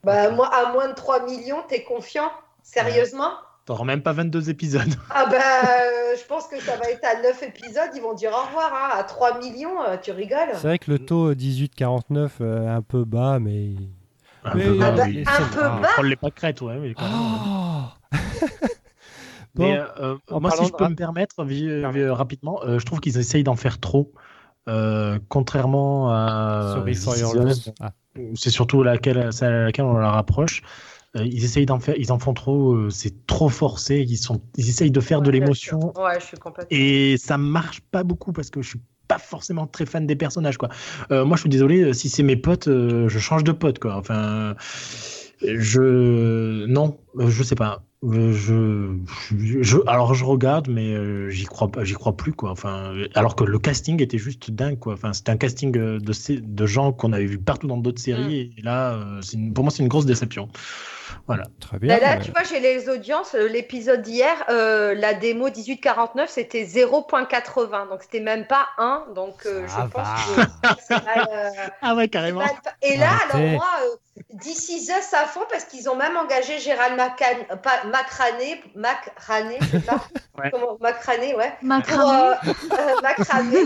[0.03, 2.31] Bah, moi, à moins de 3 millions, t'es confiant?
[2.63, 3.31] Sérieusement?
[3.69, 4.81] T'auras même pas 22 épisodes.
[5.11, 8.31] Ah bah, euh, je pense que ça va être à 9 épisodes, ils vont dire
[8.31, 8.71] au revoir.
[8.73, 8.97] hein.
[8.99, 12.81] À 3 millions, euh, tu rigoles C'est vrai que le taux 18-49 euh, est un
[12.81, 13.75] peu bas, mais.
[14.43, 15.23] Un Mais- peu Ah bas, bah, oui.
[15.27, 15.79] un peu Ah.
[15.83, 16.79] bas Prends les pâquerettes, ouais.
[16.79, 17.13] mais quand même.
[17.13, 18.17] Oh
[19.55, 21.35] Mais Bon, euh, en moi, si je peux me permettre,
[22.11, 24.11] rapidement, euh, je trouve qu'ils essayent d'en faire trop.
[24.67, 26.75] Euh, contrairement à.
[27.81, 27.91] Ah.
[28.33, 30.63] c'est surtout laquelle, celle à laquelle on la rapproche.
[31.16, 34.06] Euh, ils essayent d'en faire, ils en font trop, euh, c'est trop forcé.
[34.08, 36.01] Ils sont, ils essayent de faire de Ouais, l'émotion sûr.
[36.04, 36.68] Ouais, je suis complètement.
[36.78, 40.58] et ça marche pas beaucoup parce que je suis pas forcément très fan des personnages
[40.60, 40.70] quoi.
[41.10, 43.96] Euh, moi je suis désolé si c'est mes potes, je change de pote quoi.
[43.96, 44.54] Enfin,
[45.42, 47.84] je non, je sais pas.
[48.01, 50.96] Je, je, je- alors je regarde mais
[51.32, 52.51] j'y crois j'y crois plus quoi.
[52.51, 54.94] Enfin, alors que le casting était juste dingue quoi.
[54.94, 58.62] Enfin, c'était un casting de de gens qu'on avait vu partout dans d'autres séries et
[58.62, 58.98] là
[59.34, 60.50] une- pour moi c'est une grosse déception.
[61.29, 61.43] Voilà.
[61.59, 61.95] Très bien.
[61.95, 63.36] Là, là, mais- tu vois, j'ai les audiences.
[63.36, 67.88] euh, L'épisode d'hier, euh, la démo 1849, c'était 0.80.
[67.88, 69.05] Donc, c'était même pas 1.
[69.13, 71.50] Donc, euh, je pense que c'est mal, euh,
[71.83, 72.39] Ah ouais carrément.
[72.39, 72.50] mal
[72.81, 73.38] Et là, Arrêtez.
[73.38, 77.57] alors moi, euh, This Is Us à fond parce qu'ils ont même engagé Gérald Macan...
[77.62, 79.95] pas, Macrané, Macrané, c'est ça
[80.39, 80.50] Ouais.
[80.51, 81.53] Comment Macrané, ouais.
[81.59, 82.33] Pour, euh,
[82.74, 83.59] euh, Macrané,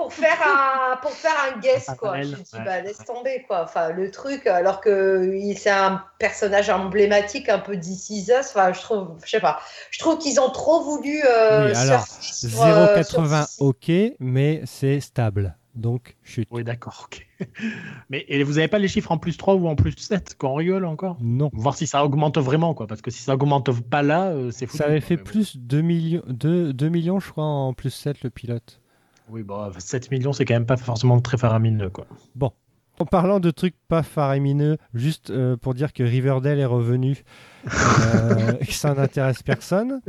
[0.00, 2.20] pour faire un, pour faire un guest, quoi.
[2.22, 2.64] Je me dis, ouais.
[2.64, 3.64] bah, laisse tomber, quoi.
[3.64, 8.30] Enfin, le truc, alors que il- c'est un personnage emblématique, un peu Us.
[8.50, 9.60] Enfin, je trouve, je sais pas.
[9.90, 11.20] Je trouve qu'ils ont trop voulu.
[11.24, 13.62] Euh, Oui, alors, surfer sur, euh, sur 0,80 Sissi.
[13.62, 15.56] ok, mais c'est stable.
[15.76, 16.48] Donc chute.
[16.50, 17.24] Oui d'accord ok.
[18.10, 20.54] mais et vous avez pas les chiffres en plus 3 ou en plus 7 qu'on
[20.54, 21.16] rigole encore?
[21.20, 21.48] Non.
[21.52, 24.66] voir si ça augmente vraiment quoi parce que si ça augmente pas là euh, c'est
[24.66, 28.22] fou Ça avait fait plus 2 millions, 2, 2 millions, je crois, en plus 7
[28.24, 28.80] le pilote.
[29.30, 32.06] Oui bon 7 millions c'est quand même pas forcément très faramineux quoi
[32.98, 37.24] En parlant de trucs pas faramineux, juste euh, pour dire que Riverdale est revenu,
[37.66, 40.02] euh, que ça n'intéresse personne.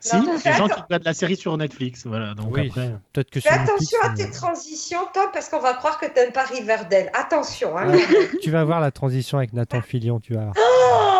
[0.00, 2.68] si Non, les gens qui regardent la série sur Netflix voilà donc Oui.
[2.70, 5.74] après Peut-être que Fais sur Netflix, attention à euh, tes transitions, Tom, parce qu'on va
[5.74, 7.10] croire que t'aimes pas Riverdale.
[7.12, 7.90] Attention, hein.
[7.92, 8.00] Ouais.
[8.42, 10.54] tu vas voir la transition avec Nathan Fillion, tu vas voir.
[10.56, 11.19] Oh,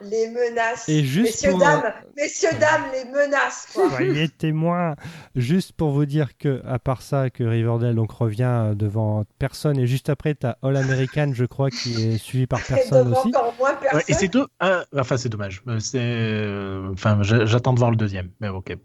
[0.00, 0.88] les menaces.
[0.88, 1.82] Et juste messieurs, pour, dames,
[2.16, 3.90] messieurs, dames, les menaces, quoi.
[3.90, 4.94] Soyez témoins.
[5.34, 9.78] Juste pour vous dire que, à part ça, que Riverdale donc revient euh, devant personne
[9.78, 13.28] et juste après, tu as All American, je crois, qui est suivi par personne aussi.
[13.28, 14.02] encore moins Ouais, personne.
[14.08, 17.90] et c'est deux ah, enfin c'est dommage Euh, c'est euh, enfin j'a- j'attends de voir
[17.90, 18.76] le deuxième mais ok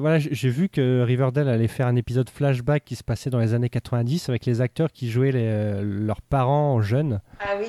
[0.00, 3.54] voilà, j'ai vu que Riverdale allait faire un épisode flashback qui se passait dans les
[3.54, 7.20] années 90 avec les acteurs qui jouaient les- leurs parents jeunes.
[7.40, 7.66] Ah oui.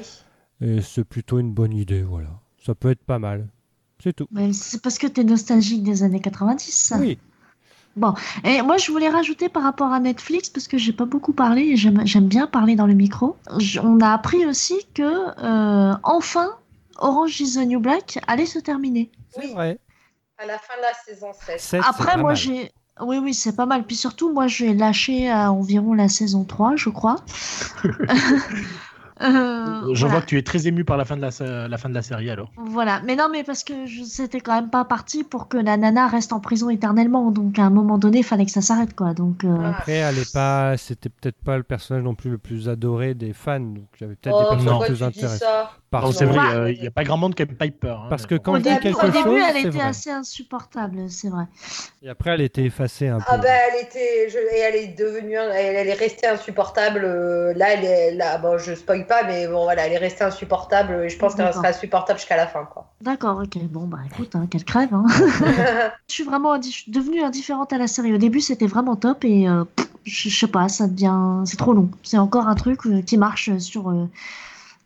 [0.62, 2.30] Et c'est plutôt une bonne idée, voilà.
[2.68, 3.48] Ça peut être pas mal.
[4.04, 4.28] C'est tout.
[4.52, 6.96] C'est parce que tu es nostalgique des années 90.
[7.00, 7.18] Oui.
[8.44, 11.62] Et moi, je voulais rajouter par rapport à Netflix, parce que j'ai pas beaucoup parlé
[11.62, 13.38] et j'aime bien parler dans le micro.
[13.82, 16.58] On a appris aussi que, euh, enfin,
[16.98, 19.10] Orange is the New Black allait se terminer.
[19.30, 19.54] C'est Oui.
[19.54, 19.80] vrai.
[20.38, 21.46] À la fin de la saison 16.
[21.46, 22.70] Sept, c'est Après, pas moi, j'ai.
[23.00, 23.86] Oui, oui, c'est pas mal.
[23.86, 27.16] Puis surtout, moi, j'ai lâché à environ la saison 3, je crois.
[29.22, 30.08] Euh, je voilà.
[30.16, 31.32] vois que tu es très ému par la fin de la,
[31.78, 34.70] fin de la série alors Voilà, mais non, mais parce que je- c'était quand même
[34.70, 37.32] pas parti pour que la nana reste en prison éternellement.
[37.32, 39.14] Donc à un moment donné, il fallait que ça s'arrête, quoi.
[39.14, 39.70] Donc euh, Ah.
[39.70, 43.34] Après, elle est pas, c'était peut-être pas le personnage non plus le plus adoré des
[43.34, 45.46] fans, donc j'avais peut-être Oh, des personnages pourquoi plus intéressants.
[45.90, 46.54] Parce c'est vrai Ouais.
[46.54, 48.58] euh, il y a pas grand monde qui aime Piper hein, Parce que quand au
[48.58, 49.88] je dis début, quelque au début, chose, elle c'est était vrai.
[49.88, 51.46] assez insupportable, c'est vrai.
[52.04, 53.24] Et après, elle était effacée un peu.
[53.28, 57.54] Ah ben elle était je- et elle est devenue elle, elle est restée insupportable euh,
[57.56, 61.06] là elle est là bon je spoil pas mais bon voilà elle est restée insupportable
[61.06, 62.88] et je pense qu'elle restera insupportable jusqu'à la fin quoi.
[63.02, 63.58] D'accord, ok.
[63.70, 64.94] Bon, bah écoute, hein, qu'elle crève.
[64.94, 65.06] Hein.
[66.08, 68.14] je suis vraiment indi- je suis devenue indifférente à la série.
[68.14, 71.44] Au début, c'était vraiment top et euh, pff, je je sais pas, ça devient.
[71.46, 71.90] C'est trop long.
[72.04, 73.90] C'est encore un truc euh, qui marche sur.
[73.90, 74.10] euh,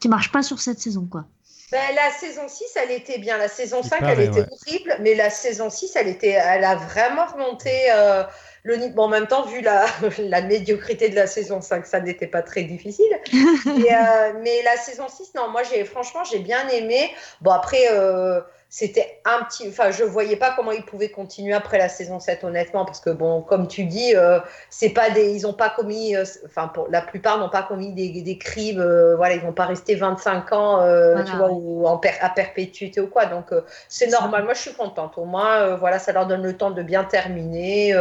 [0.01, 1.23] qui marche pas sur cette saison, quoi.
[1.71, 3.37] Ben, la saison 6, elle était bien.
[3.37, 4.47] La saison Il 5, paraît, elle était ouais.
[4.51, 4.97] horrible.
[4.99, 8.23] Mais la saison 6, elle, était, elle a vraiment remonté euh,
[8.63, 8.93] le niveau.
[8.95, 9.85] Bon, en même temps, vu la,
[10.19, 13.05] la médiocrité de la saison 5, ça n'était pas très difficile.
[13.31, 17.09] Et, euh, mais la saison 6, non, moi, j'ai franchement, j'ai bien aimé.
[17.39, 18.41] Bon, après, euh,
[18.73, 19.67] c'était un petit.
[19.67, 23.09] Enfin, je voyais pas comment ils pouvaient continuer après la saison 7, honnêtement, parce que,
[23.09, 26.15] bon, comme tu dis, euh, c'est pas des, ils n'ont pas commis.
[26.15, 28.79] euh, Enfin, pour la plupart n'ont pas commis des, des crimes.
[28.79, 30.77] euh, voilà, ils vont pas rester 25 ans,
[31.11, 33.25] Voilà, tu vois, ou en per- à perpétuité ou quoi.
[33.25, 33.51] Donc,
[33.89, 34.21] c'est ça.
[34.21, 34.45] normal.
[34.45, 35.17] Moi, je suis contente.
[35.17, 37.93] Au moins, voilà, ça leur donne le temps de bien terminer.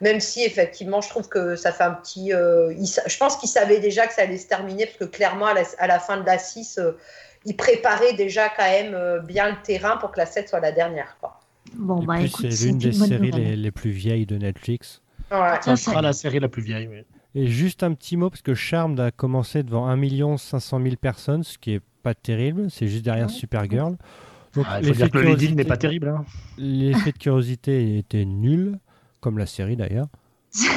[0.00, 2.28] même si, effectivement, je trouve que ça fait un petit.
[2.28, 5.54] ils je pense qu'ils savaient déjà que ça allait se terminer, parce que clairement, à
[5.54, 6.80] la, à la fin de la 6,
[7.44, 10.72] ils préparaient déjà quand même euh, bien le terrain pour que la 7 soit la
[10.72, 11.16] dernière.
[11.20, 11.40] Quoi.
[11.74, 15.02] Bon, bah écoute, c'est l'une une des séries les, les plus vieilles de Netflix.
[15.30, 15.60] Ouais.
[15.62, 17.04] Ça sera la série la plus vieille.
[17.34, 21.42] Et juste un petit mot, parce que Charmed a commencé devant 1 500 000 personnes,
[21.42, 23.96] ce qui est pas terrible, c'est juste derrière Supergirl.
[24.54, 26.08] Donc, Ah, il faut l'effet dire que de n'est pas terrible.
[26.08, 26.24] Hein.
[26.58, 28.78] L'effet de curiosité était nul,
[29.20, 30.06] comme la série d'ailleurs.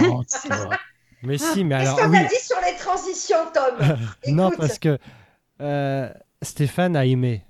[0.09, 0.23] Oh.
[1.23, 3.97] Mais si, mais Qu'est-ce alors qu'on oui, a dit sur les transitions, Tom?
[4.33, 4.97] Non parce que
[5.61, 6.09] euh,
[6.41, 7.43] Stéphane a aimé,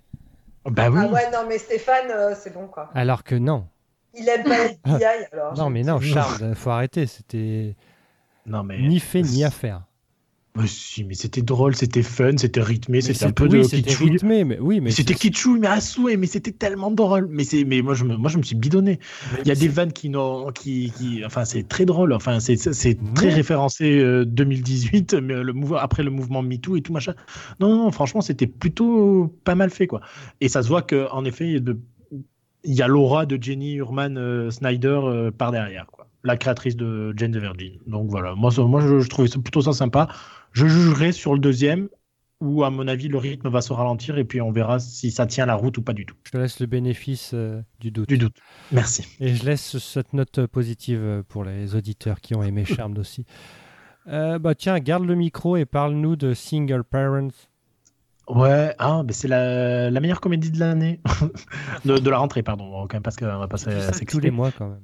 [0.66, 1.00] bah oui.
[1.04, 2.90] Ah ouais, non, mais Stéphane, euh, c'est bon, quoi.
[2.94, 3.68] alors que non.
[4.14, 5.56] Il aime pas FBI, alors.
[5.58, 7.76] Non mais non, Charmed, faut arrêter, c'était
[8.46, 8.80] Non mais.
[8.80, 9.84] ni fait ni à faire.
[10.60, 14.12] Mais si, mais c'était drôle, c'était fun, c'était rythmé, c'était un peu oui, de kitschouille.
[14.12, 17.28] rythmé, mais oui, mais C'était kitschouille, mais à souhait, mais c'était tellement drôle.
[17.30, 19.00] Mais c'est, mais moi je me, moi je me suis bidonné.
[19.42, 22.14] Il y a des vannes qui n'ont, qui, qui, enfin c'est très drôle.
[22.14, 26.82] Enfin c'est, c'est- très référencé euh, 2018, mais le mouvement après le mouvement MeToo et
[26.82, 27.14] tout machin.
[27.60, 30.02] Non, non, franchement c'était plutôt pas mal fait quoi.
[30.42, 31.80] Et ça se voit que en effet il y a de-
[32.64, 35.86] il y a l'aura de Jenny Urman euh, Snyder euh, par derrière.
[36.28, 37.80] La créatrice de Jane the Virgin.
[37.88, 40.10] Donc voilà, moi, je, je trouvais ça plutôt ça sympa.
[40.52, 41.88] Je jugerai sur le deuxième
[42.40, 45.26] où à mon avis le rythme va se ralentir et puis on verra si ça
[45.26, 46.16] tient la route ou pas du tout.
[46.26, 48.10] Je te laisse le bénéfice euh, du doute.
[48.10, 48.36] Du doute.
[48.72, 49.08] Merci.
[49.20, 53.26] Et je laisse cette note positive euh, pour les auditeurs qui ont aimé Charmed aussi.
[54.08, 57.30] Euh, bah tiens, garde le micro et parle-nous de Single Parents.
[58.28, 61.00] Ouais, ah, mais c'est la, la meilleure comédie de l'année.
[61.86, 62.86] de, de la rentrée, pardon.
[62.88, 64.82] Quand même, parce qu'on va passer à tous les mois quand même.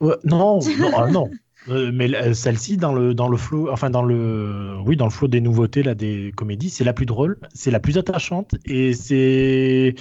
[0.00, 1.38] Ouais, non, non, ah, non.
[1.68, 5.10] Euh, mais la- celle-ci, dans le, dans le flow, enfin, dans le, oui, dans le
[5.10, 8.92] flow des nouveautés, là, des comédies, c'est la plus drôle, c'est la plus attachante et
[8.92, 9.94] c'est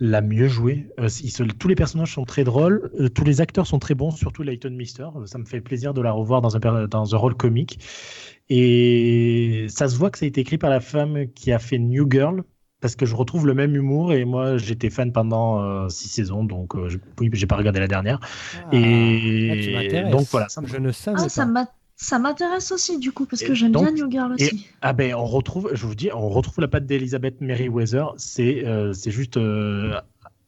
[0.00, 0.88] la mieux jouée.
[0.98, 3.94] Euh, ils se- tous les personnages sont très drôles, euh, tous les acteurs sont très
[3.94, 5.06] bons, surtout Leighton Mister.
[5.16, 7.78] Euh, Ça me fait plaisir de la revoir dans un, dans un rôle comique.
[8.48, 11.78] Et ça se voit que ça a été écrit par la femme qui a fait
[11.78, 12.42] New Girl,
[12.80, 16.44] parce que je retrouve le même humour et moi j'étais fan pendant euh, six saisons,
[16.44, 18.20] donc euh, je- oui, j'ai pas regardé la dernière.
[18.72, 18.78] Et
[19.48, 20.10] Ah, m'intéresses.
[20.10, 21.52] donc voilà, ça me- Je ne savais Ah, pas.
[21.96, 24.66] ça m'intéresse aussi, du coup, parce Et que j'aime bien New Girl aussi.
[24.82, 28.92] Ah ben on retrouve, je vous dis, on retrouve la patte d'Elizabeth Merriweather, c'est euh,
[28.92, 30.00] c'est juste, euh,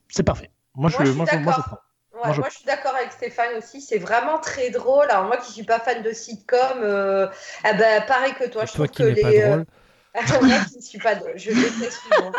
[0.08, 0.50] c'est parfait.
[0.74, 1.62] Moi je, Moi, je suis moi, je, moi, je d'accord.
[1.62, 1.80] prends.
[2.14, 3.80] Ouais, Moi, je- moi, je suis d'accord avec Stéphane aussi.
[3.80, 5.06] C'est vraiment très drôle.
[5.10, 7.28] Alors, moi qui suis pas fan de sitcom, euh,
[7.64, 9.16] ah ben, pareil que toi, Et je toi trouve qui que les.
[9.16, 9.66] pas euh, drôle.
[10.14, 11.14] Moi qui ne suis pas.
[11.36, 12.32] Je déteste l'humour.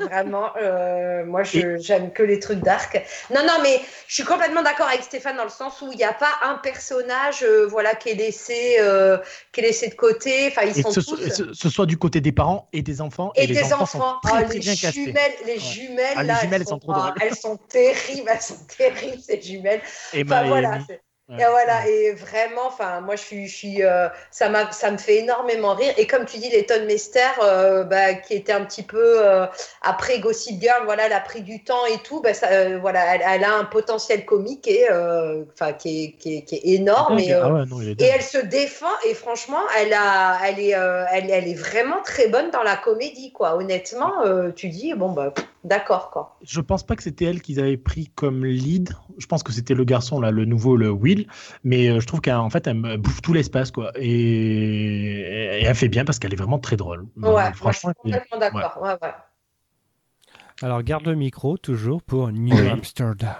[0.00, 3.00] Vraiment, euh, moi je j'aime que les trucs dark.
[3.32, 6.04] Non, non, mais je suis complètement d'accord avec Stéphane dans le sens où il n'y
[6.04, 9.16] a pas un personnage, euh, voilà, qui est laissé, euh,
[9.52, 10.48] qui est laissé de côté.
[10.48, 11.16] Enfin, ils Et sont ce, tous.
[11.30, 13.30] ce- ce soit du côté des parents et des enfants.
[13.36, 16.22] Et, les des enfants, enfants, sont très, Oh, très les bien jumelles, les jumelles, Ah,
[16.22, 19.80] les là, jumelles, elles elles sont trop elles sont terribles, elles sont terribles ces jumelles.
[20.12, 20.78] Emma Enfin et voilà,
[21.28, 21.42] Ouais.
[21.42, 24.96] et voilà, et vraiment, enfin, moi, je suis, je suis, euh, ça m'a, ça me
[24.96, 25.92] fait énormément rire.
[25.96, 29.46] Et comme tu dis, Letton Mester, euh, bah, qui était un petit peu euh,
[29.82, 32.20] après Gossip Girl, voilà, elle a pris du temps et tout.
[32.20, 36.36] Bah, ça, euh, voilà, elle, elle a un potentiel comique et, enfin, qui est, qui
[36.36, 37.18] est, qui est énorme.
[37.18, 40.76] Et, Ah ouais, non, et elle se défend et franchement, elle a, elle est,
[41.12, 43.56] elle, elle est vraiment très bonne dans la comédie, quoi.
[43.56, 44.12] Honnêtement,
[44.54, 46.36] tu dis bon bah, pff, d'accord, quoi.
[46.42, 48.90] Je pense pas que c'était elle qu'ils avaient pris comme lead.
[49.18, 51.26] Je pense que c'était le garçon là, le nouveau, le Will.
[51.64, 53.92] Mais euh, je trouve qu'en fait, elle bouffe tout l'espace quoi.
[53.96, 54.06] Et...
[55.60, 57.00] et elle fait bien parce qu'elle est vraiment très drôle.
[57.16, 57.92] Ouais, moi, je franchement.
[58.04, 58.82] suis complètement d'accord.
[58.82, 59.14] Ouais, ouais.
[60.62, 62.68] Alors garde le micro toujours pour New Oui.
[62.68, 63.34] Amsterdam.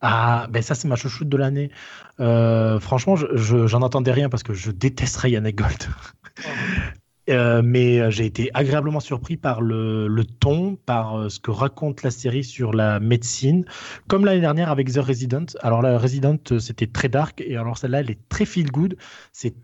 [0.00, 1.70] Ah, ben ça, c'est ma chouchoute de l'année.
[2.20, 5.86] Euh, franchement, je- je- j'en entendais rien parce que je déteste Ryan Gold.
[7.28, 10.08] Euh, mais euh, j'ai été agréablement surpris par le,
[10.38, 13.64] ton, par euh, ce que raconte la série sur la médecine,
[14.06, 15.46] comme l'année dernière avec The Resident.
[15.60, 18.96] Alors la Resident, c'était très dark, et alors celle-là, elle est très feel good.
[19.32, 19.54] C'est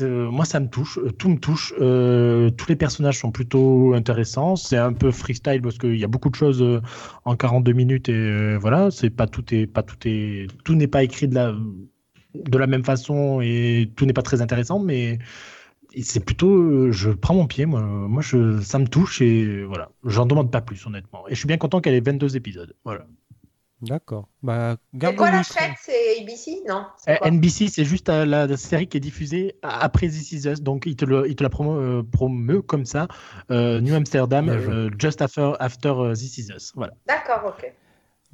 [0.00, 1.72] moi, ça me touche, tout me touche.
[1.76, 4.56] Tous les personnages sont plutôt intéressants.
[4.56, 6.80] C'est un peu freestyle parce qu'il y a beaucoup de choses
[7.24, 8.90] en 42 minutes et voilà.
[8.90, 11.54] C'est pas tout est pas tout est tout n'est pas écrit de la
[12.34, 15.18] de la même façon et tout n'est pas très intéressant, mais
[16.02, 19.90] c'est plutôt, euh, je prends mon pied, moi, moi je, ça me touche et voilà,
[20.04, 21.26] j'en demande pas plus honnêtement.
[21.28, 22.74] Et je suis bien content qu'elle ait 22 épisodes.
[22.84, 23.06] Voilà.
[23.82, 24.28] D'accord.
[24.42, 28.54] Bah C'est quoi la chaîne C'est ABC Non Euh, quoi NBC, c'est juste euh, la
[28.58, 31.48] série qui est diffusée après This Is Us, donc il te, le, il te la
[31.48, 33.08] promo, euh, promeut comme ça.
[33.50, 34.72] Euh, New Amsterdam, Bien joué.
[34.74, 36.72] euh, just after, after euh, This Is Us.
[36.74, 36.92] Voilà.
[37.06, 37.72] D'accord, ok.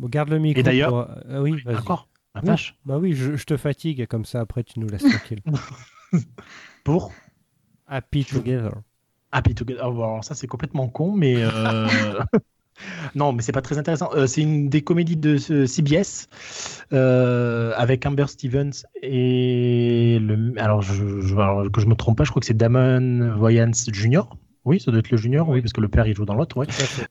[0.01, 0.59] Bon, garde le micro.
[0.59, 1.63] Et d'ailleurs- pour- euh, oui.
[1.65, 2.09] D'accord.
[2.35, 2.41] Oui.
[2.43, 2.75] vache.
[2.85, 5.41] Bah oui, je, je te fatigue, comme ça après tu nous laisses tranquille.
[6.85, 7.13] Pour
[7.87, 8.73] Happy Together.
[9.33, 9.91] Happy Together.
[9.93, 11.37] Bon, alors ça, c'est complètement con, mais.
[11.39, 11.87] euh,
[13.15, 14.11] non, mais c'est pas très intéressant.
[14.15, 16.29] Euh, c'est une des comédies de euh, CBS
[16.93, 18.71] euh, avec Amber Stevens
[19.03, 20.55] et le.
[20.59, 23.73] Alors, je, je- alors, que je me trompe pas, je crois que c'est Damon Wayans
[23.93, 24.23] Jr.
[24.65, 25.63] Oui, ça doit être le junior, oui, Oui.
[25.63, 26.67] parce que le père il joue dans l'autre, ouais.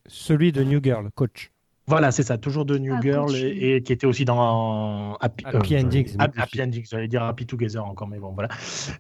[0.08, 1.52] Celui de New Girl, coach.
[1.88, 5.46] Voilà, c'est ça, toujours de New Ah, Girl et, et qui était aussi dans Happy,
[5.46, 6.40] Happy euh, Endings, Happy.
[6.40, 8.50] Happy Endings, j'allais dire Happy Together encore, mais bon, voilà.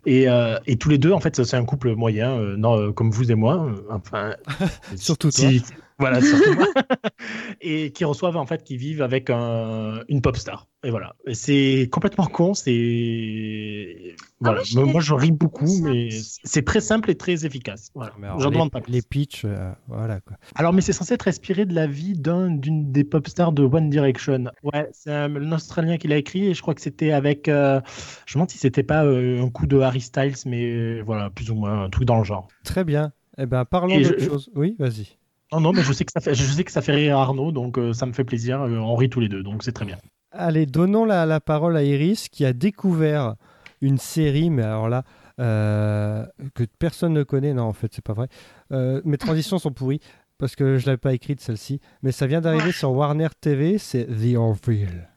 [0.05, 2.91] Et, euh, et tous les deux, en fait, c'est un couple moyen, euh, non, euh,
[2.91, 4.35] comme vous et moi, euh, enfin.
[4.95, 5.63] Surtout si-
[5.97, 6.67] Voilà, surtout moi.
[7.61, 10.67] et qui reçoivent, en fait, qui vivent avec un- une pop star.
[10.83, 11.15] Et voilà.
[11.25, 14.15] Et c'est complètement con, c'est.
[14.39, 14.61] Voilà.
[14.75, 16.09] l'ai moi, je ris beaucoup, mais
[16.43, 17.89] c'est très simple et très efficace.
[17.95, 18.13] Voilà.
[18.19, 18.91] Mais alors, J'en les, demande pas plus.
[18.91, 20.37] les pitchs, euh, voilà quoi.
[20.55, 23.63] Alors, mais c'est censé être inspiré de la vie d'un d'une des pop stars de
[23.63, 24.45] One Direction.
[24.63, 27.47] Ouais, c'est un, un Australien qui l'a écrit et je crois que c'était avec.
[27.47, 27.81] euh,
[28.25, 31.29] je me demande si c'était pas euh, un coup de Harry Styles, mais euh, voilà,
[31.29, 32.47] plus ou moins un truc dans le genre.
[32.63, 33.11] Très bien.
[33.37, 34.49] Eh ben, parlons d'autre je- chose.
[34.55, 35.17] Oui, vas-y.
[35.51, 37.51] Non, non, mais je sais que ça fait, je sais que ça fait rire Arnaud,
[37.51, 38.61] donc euh, ça me fait plaisir.
[38.61, 39.97] euh, on rit tous les deux, donc c'est très bien.
[40.31, 43.35] Allez, donnons la, la parole à Iris qui a découvert
[43.81, 45.03] une série, mais alors là,
[45.39, 47.53] euh, que personne ne connaît.
[47.53, 48.27] Non, en fait, c'est pas vrai.
[48.71, 49.99] Euh, mes transitions sont pourries
[50.37, 52.71] parce que je l'avais pas écrite celle-ci, mais ça vient d'arriver Ouais.
[52.71, 55.07] sur Warner TV, c'est The Orville.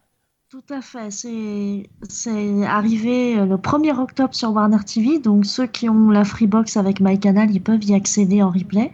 [0.51, 1.11] Tout à fait.
[1.11, 5.19] C'est c'est arrivé le 1er octobre sur Warner TV.
[5.19, 8.93] Donc ceux qui ont la Freebox avec MyCanal, ils peuvent y accéder en replay.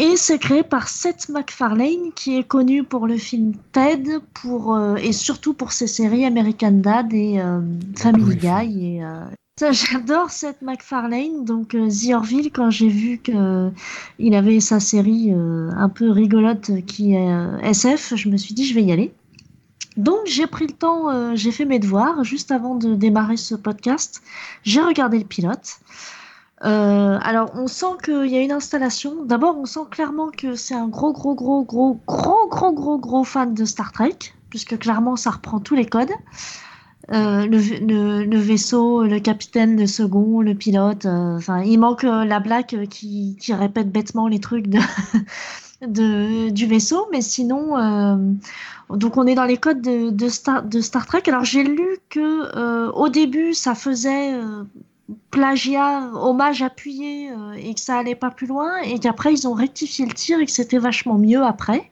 [0.00, 4.94] Et c'est créé par Seth MacFarlane, qui est connu pour le film Ted, pour, euh,
[4.94, 7.60] et surtout pour ses séries American Dad et euh,
[7.96, 8.36] Family.
[8.36, 8.96] Guy.
[8.96, 9.24] Et, euh,
[9.58, 11.44] ça, J'adore Seth MacFarlane.
[11.44, 13.70] Donc The Orville, quand j'ai vu que
[14.20, 17.28] il avait sa série un peu rigolote qui est
[17.64, 19.12] SF, je me suis dit je vais y aller.
[19.96, 24.22] Donc j'ai pris le temps, j'ai fait mes devoirs juste avant de démarrer ce podcast.
[24.62, 25.80] J'ai regardé le pilote.
[26.64, 29.24] Euh, alors, on sent qu'il y a une installation.
[29.24, 33.24] D'abord, on sent clairement que c'est un gros, gros, gros, gros, gros, gros, gros, gros
[33.24, 34.16] fan de Star Trek,
[34.50, 36.10] puisque clairement, ça reprend tous les codes.
[37.10, 41.06] Euh, le, vaisseau, le capitaine, le second, le pilote.
[41.06, 44.80] Euh, il manque la blague qui, répète bêtement les trucs de,
[46.50, 48.18] du vaisseau, mais sinon,
[48.90, 51.22] donc on est dans les codes de, Star, de Star Trek.
[51.28, 54.34] Alors j'ai lu que au début, ça faisait
[55.30, 59.54] plagiat, hommage appuyé euh, et que ça allait pas plus loin, et qu'après ils ont
[59.54, 61.90] rectifié le tir et que c'était vachement mieux après.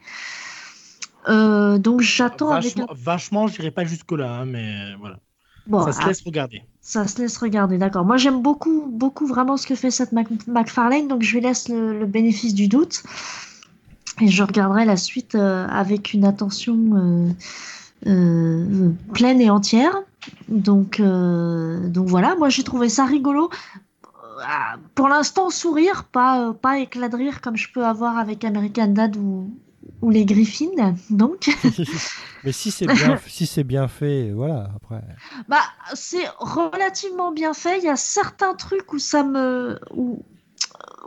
[1.29, 5.19] Euh, donc j'attends avec Vachement, vachement j'irai pas jusque-là, hein, mais voilà.
[5.67, 6.63] bon, ça se ah, laisse regarder.
[6.81, 8.05] ça se laisse regarder, d'accord.
[8.05, 11.69] Moi, j'aime beaucoup, beaucoup vraiment ce que fait cette Mac McFarlane, donc je lui laisse
[11.69, 13.03] le, le bénéfice du doute.
[14.21, 17.29] Et je regarderai la suite euh, avec une attention euh,
[18.07, 19.95] euh, pleine et entière.
[20.49, 23.51] Donc, euh, donc voilà, moi j'ai trouvé ça rigolo.
[24.15, 28.89] Euh, Pour l'instant, sourire, pas, pas éclat de rire comme je peux avoir avec American
[28.89, 29.51] Dad ou,
[30.03, 30.95] ou les Griffins.
[31.11, 31.49] Donc,
[32.45, 34.71] mais si c'est bien, si c'est bien fait, voilà.
[34.77, 35.03] Après,
[35.49, 35.63] Bah,
[35.95, 37.79] c'est relativement bien fait.
[37.79, 39.79] Il y a certains trucs où ça me.
[39.95, 40.23] Où,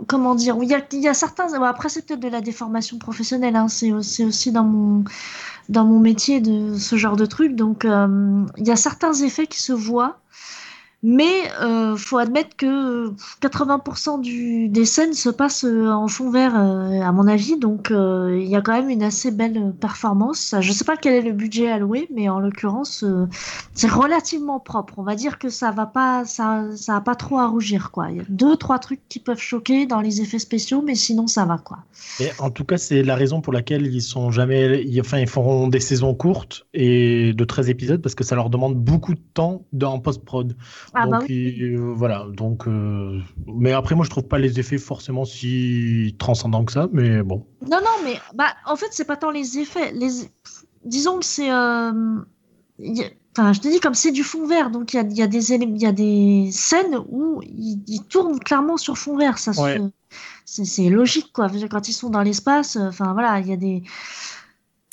[0.07, 1.47] comment dire Où il y a, il y a certains.
[1.57, 3.55] bon, après, c'est peut-être de la déformation professionnelle.
[3.55, 5.03] Hein, c'est aussi dans mon,
[5.69, 7.55] dans mon métier de ce genre de truc.
[7.55, 10.19] Donc, euh, il y a certains effets qui se voient.
[11.01, 13.09] Mais euh, faut admettre que
[13.41, 17.57] 80% du, des scènes se passent euh, en fond vert, euh, à mon avis.
[17.57, 20.55] Donc, euh, il y a quand même une assez belle performance.
[20.59, 23.05] Je sais pas quel est le budget alloué, mais en l'occurrence,
[23.73, 24.95] c'est relativement propre.
[24.97, 27.91] On va dire que ça va pas, ça, ça pas trop à rougir.
[28.09, 31.27] Il y a deux, trois trucs qui peuvent choquer dans les effets spéciaux, mais sinon
[31.27, 31.79] ça va, quoi.
[32.19, 35.69] Et en tout cas, c'est la raison pour laquelle ils sont jamais, enfin, ils feront
[35.69, 39.63] des saisons courtes et de 13 épisodes parce que ça leur demande beaucoup de temps
[39.71, 40.55] dans post-prod.
[40.93, 41.57] Ah donc bah oui.
[41.61, 42.25] euh, voilà.
[42.33, 46.87] Donc, euh, mais après, moi, je trouve pas les effets forcément si transcendants que ça,
[46.91, 47.45] mais bon.
[47.69, 49.91] Non, non, mais bah, en fait, c'est pas tant les effets.
[49.93, 50.09] Les...
[50.85, 51.51] Disons que c'est.
[51.51, 51.91] euh,
[53.37, 55.21] Enfin, je te dis, comme c'est du fond vert, donc il y a, il y,
[55.21, 59.15] a des élé- il y a des scènes où ils, ils tournent clairement sur fond
[59.17, 59.37] vert.
[59.37, 59.79] Ça se- Ouais.
[60.45, 61.47] c'est, c'est logique, quoi.
[61.69, 63.83] Quand ils sont dans l'espace, enfin voilà, il y a des.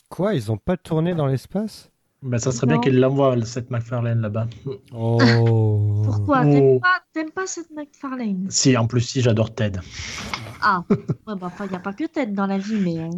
[0.09, 1.91] quoi Ils ont pas tourné dans l'espace?
[2.27, 4.49] Bah, ça serait bien qu'elle l'envoie cette McFarlane là-bas.
[4.93, 5.19] Oh.
[6.05, 6.43] Pourquoi?
[6.45, 6.81] Oh.
[7.12, 8.47] T'aimes pas, cette McFarlane?
[8.51, 9.81] Si, en plus, si, j'adore Ted.
[10.62, 12.99] Ah, ouais, bah, enfin, il n'y a pas que tête dans la vie, mais.
[12.99, 13.11] euh,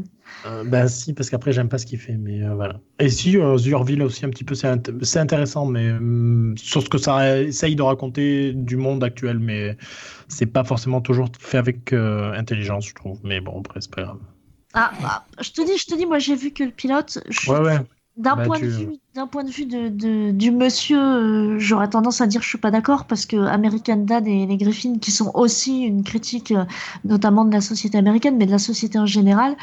[0.46, 2.80] Euh, bah si, parce qu'après j'aime pas ce qu'il fait, mais euh, voilà.
[3.00, 6.54] Et si, euh, The Orville aussi un petit peu, c'est int- c'est intéressant, mais hum,
[6.56, 9.76] sur ce que ça essaye de raconter du monde actuel, mais
[10.28, 13.18] c'est pas forcément toujours fait avec euh, intelligence, je trouve.
[13.24, 14.20] Mais bon, après c'est pas grave.
[14.74, 17.18] Ah, bah, je te dis, je te dis, moi j'ai vu que le pilote.
[17.28, 17.78] je- Ouais, ouais.
[18.18, 21.58] D'un Bah, point, tu- de vue, d'un point de vue de, de- du monsieur, euh,
[21.58, 24.98] j'aurais tendance à dire je suis pas d'accord parce que American Dad et les Griffins,
[24.98, 26.64] qui sont aussi une critique euh,
[27.04, 29.56] notamment de la société américaine, mais de la société en général,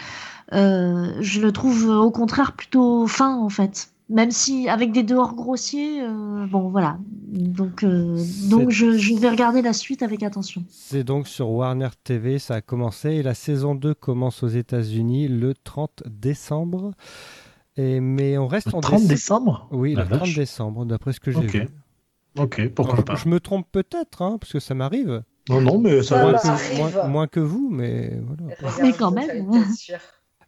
[0.54, 3.90] euh, je le trouve au contraire plutôt fin en fait.
[4.08, 6.04] Même si avec des dehors grossiers,
[6.52, 6.98] bon voilà.
[7.28, 10.64] Donc, donc je, je vais regarder la suite avec attention.
[10.70, 15.28] C'est donc sur Warner TV, ça a commencé et la saison 2 commence aux États-Unis
[15.28, 16.92] le 30 décembre.
[17.78, 20.36] Et, mais on reste Le en 30 déce- décembre Oui, La le 30 vache.
[20.36, 21.56] décembre, d'après ce que j'ai Ok.
[21.56, 21.68] vu.
[22.38, 23.16] Ok, pourquoi Alors, pas.
[23.16, 25.24] je me trompe peut-être, hein, parce que ça m'arrive.
[25.50, 28.56] Non, non, mais ça moins, que, moins- moins que vous, mais voilà.
[28.82, 29.52] Mais quand même.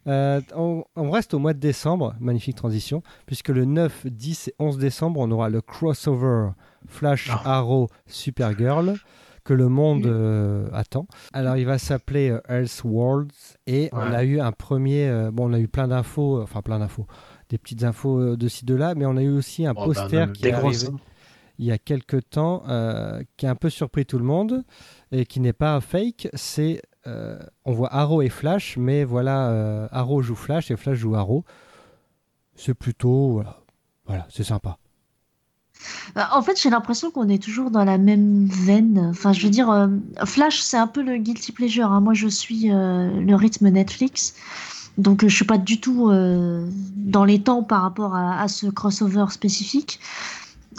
[0.06, 4.54] Euh, on, on reste au mois de décembre, magnifique transition, puisque le 9, 10 et
[4.58, 6.50] 11 décembre, on aura le crossover
[6.86, 7.58] Flash Ah.
[7.58, 8.94] Arrow Supergirl
[9.48, 11.06] que le monde euh, attend.
[11.32, 15.54] Alors il va s'appeler euh, Elseworlds et on a eu un premier, euh, bon on
[15.54, 17.06] a eu plein d'infos, enfin plein d'infos,
[17.48, 19.84] des petites infos de ci de là, mais on a eu aussi un Oh, bah,
[19.86, 20.88] poster qui est arrivé
[21.60, 24.64] il y a quelques temps, euh, qui a un peu surpris tout le monde
[25.12, 26.28] et qui n'est pas fake.
[26.34, 26.82] C'est
[27.64, 31.42] on voit Arrow et Flash, mais voilà, Arrow joue Flash et Flash joue Arrow.
[32.54, 33.62] C'est plutôt voilà,
[34.04, 34.76] voilà, c'est sympa.
[36.14, 39.08] Bah, En fait, j'ai l'impression qu'on est toujours dans la même veine.
[39.10, 39.88] Enfin, je veux dire, euh,
[40.24, 41.92] Flash, c'est un peu le guilty pleasure.
[41.92, 42.00] hein.
[42.00, 44.34] Moi, je suis euh, le rythme Netflix.
[44.96, 48.66] Donc, euh, je suis pas du tout euh, dans les temps par rapport à, ce
[48.66, 50.00] crossover spécifique.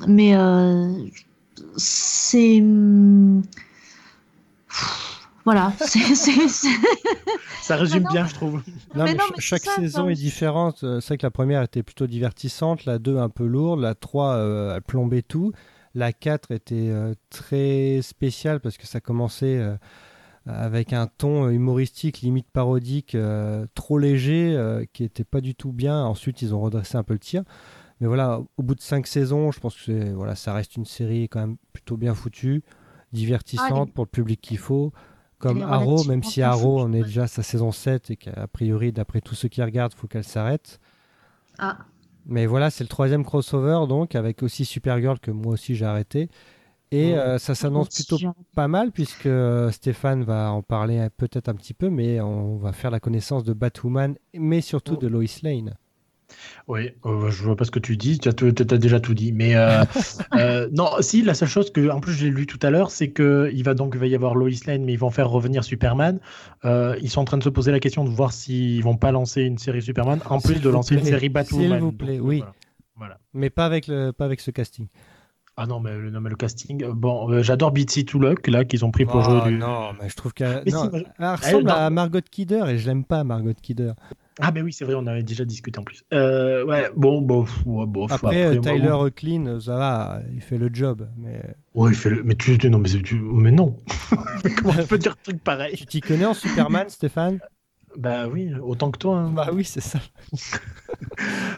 [0.07, 0.35] Mais
[1.77, 2.62] c'est.
[2.62, 3.43] hum,
[5.51, 5.73] Voilà.
[5.79, 6.67] c'est-
[7.62, 8.12] Ça résume non.
[8.12, 8.53] bien, je trouve.
[8.95, 10.83] Non, Mais mais non, ch- mais c'est chaque ça, saison est différente.
[10.83, 13.95] Euh, C'est vrai que la première était plutôt divertissante, la 2 un peu lourde, la
[13.95, 15.51] 3 euh, elle plombait tout,
[15.95, 19.75] la 4 était euh, très spéciale parce que ça commençait euh,
[20.45, 25.71] avec un ton humoristique, limite parodique, euh, trop léger, euh, qui était pas du tout
[25.71, 26.03] bien.
[26.03, 27.43] Ensuite, ils ont redressé un peu le tir.
[28.01, 31.27] Mais voilà, au bout de 5 saisons, je pense que voilà, ça reste une série
[31.27, 32.63] quand même plutôt bien foutue,
[33.13, 34.93] divertissante Ah, est- pour le public qu'il faut.
[35.39, 39.21] Comme Arrow, même si Arrow, on est déjà sa saison 7 et qu'a priori, d'après
[39.21, 40.80] tous ceux qui regardent, faut qu'elle s'arrête.
[41.58, 41.78] Ah.
[42.25, 46.30] Mais voilà, c'est le troisième crossover, donc, avec aussi Supergirl, que moi aussi j'ai arrêté.
[46.91, 47.17] Et Ouais.
[47.19, 48.17] euh, ça s'annonce plutôt
[48.56, 52.73] pas mal, puisque euh, Stéphane va en parler peut-être un petit peu, mais on va
[52.73, 55.75] faire la connaissance de Batwoman, mais surtout de Lois Lane.
[56.67, 59.31] Oui, euh, je vois pas ce que tu dis, tu as, as déjà tout dit.
[59.31, 59.83] Mais euh,
[60.35, 63.11] euh, non, si, la seule chose que, en plus, j'ai lu tout à l'heure, c'est
[63.11, 66.19] qu'il va donc il va y avoir Lois Lane, mais ils vont faire revenir Superman.
[66.65, 69.11] Euh, ils sont en train de se poser la question de voir s'ils vont pas
[69.11, 71.71] lancer une série Superman, en plus de lancer une série Batwoman.
[71.71, 72.37] S'il vous plaît, oui.
[72.39, 72.53] Voilà.
[72.95, 73.17] Voilà.
[73.33, 74.87] Mais pas avec, le, pas avec ce casting.
[75.55, 76.85] Ah non, mais, le- non, mais le casting.
[76.91, 79.57] Bon, euh, j'adore Bitsy Tulloch, là, qu'ils ont pris pour Oh, jouer du.
[79.57, 80.73] Non, mais je trouve qu'elle si,
[81.19, 81.73] elle ressemble non.
[81.73, 83.91] à Margot Kidder et je l'aime pas, Margot Kidder.
[84.41, 86.04] Ah, mais oui, c'est vrai, on avait déjà discuté en plus.
[86.13, 89.02] Euh, ouais, bon, bon, pff, ouais, bof, Après, Tyler bon.
[89.04, 91.08] Hoechlin, ça va, il fait le job.
[91.17, 91.41] Mais
[91.75, 92.23] Ouais, il fait le...
[92.23, 92.58] Mais tu.
[92.69, 93.75] Non, mais, tu- mais non.
[94.62, 95.75] Comment tu peux dire un truc pareil?
[95.75, 97.39] Tu t'y connais en Superman, Stéphane?
[97.97, 99.17] Bah oui, autant que toi.
[99.17, 99.32] hein.
[99.32, 99.99] Bah oui, c'est ça.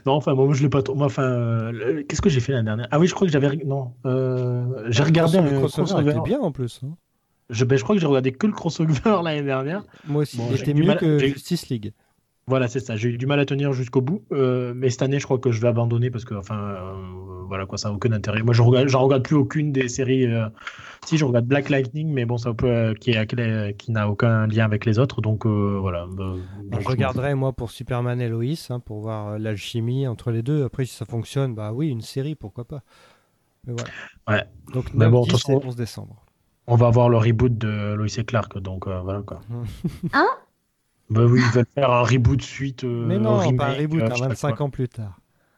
[0.05, 0.95] Non, enfin, moi, je l'ai pas trop.
[0.95, 2.87] Moi, enfin, euh, qu'est-ce que j'ai fait l'année dernière?
[2.91, 3.55] Ah oui, je crois que j'avais.
[3.57, 5.87] Non, euh, j'ai regardé le un crossover.
[5.91, 6.11] crossover.
[6.11, 6.81] était bien en plus.
[6.83, 6.95] hein.
[7.49, 9.83] Je, ben, je crois que j'ai regardé que le crossover l'année dernière.
[10.07, 11.93] Moi aussi, Bon, il était mieux mal- que Justice League.
[12.47, 12.95] Voilà, c'est ça.
[12.95, 14.23] J'ai eu du mal à tenir jusqu'au bout.
[14.31, 16.93] Euh, mais cette année, je crois que je vais abandonner parce que, enfin, euh,
[17.47, 18.41] voilà, quoi, ça n'a aucun intérêt.
[18.41, 20.25] Moi, je regarde, j'en regarde plus aucune des séries.
[20.25, 20.47] euh,
[21.05, 24.47] Si, je regarde Black Lightning, mais bon, ça peut, euh, qui, est- qui n'a aucun
[24.47, 25.21] lien avec les autres.
[25.21, 26.03] Donc, euh, voilà.
[26.03, 26.37] euh,
[26.69, 30.63] donc, je regarderai moi pour Superman et Lois hein, pour voir l'alchimie entre les deux.
[30.65, 32.81] Après, si ça fonctionne, bah oui, une série, pourquoi pas.
[33.67, 33.89] Mais voilà.
[34.27, 34.45] Ouais.
[34.73, 36.25] Donc, Mais 9, bon, de 10 toute façon- et 11 décembre.
[36.67, 39.41] On va avoir le reboot de Lois et Clark, donc euh, voilà quoi.
[40.13, 40.27] Hein?
[41.11, 42.83] Bah oui, ils veulent faire un reboot suite.
[42.83, 44.65] euh, Mais non, remake, pas un reboot, euh, hein, je sais pas 25 quoi.
[44.65, 45.17] ans plus tard.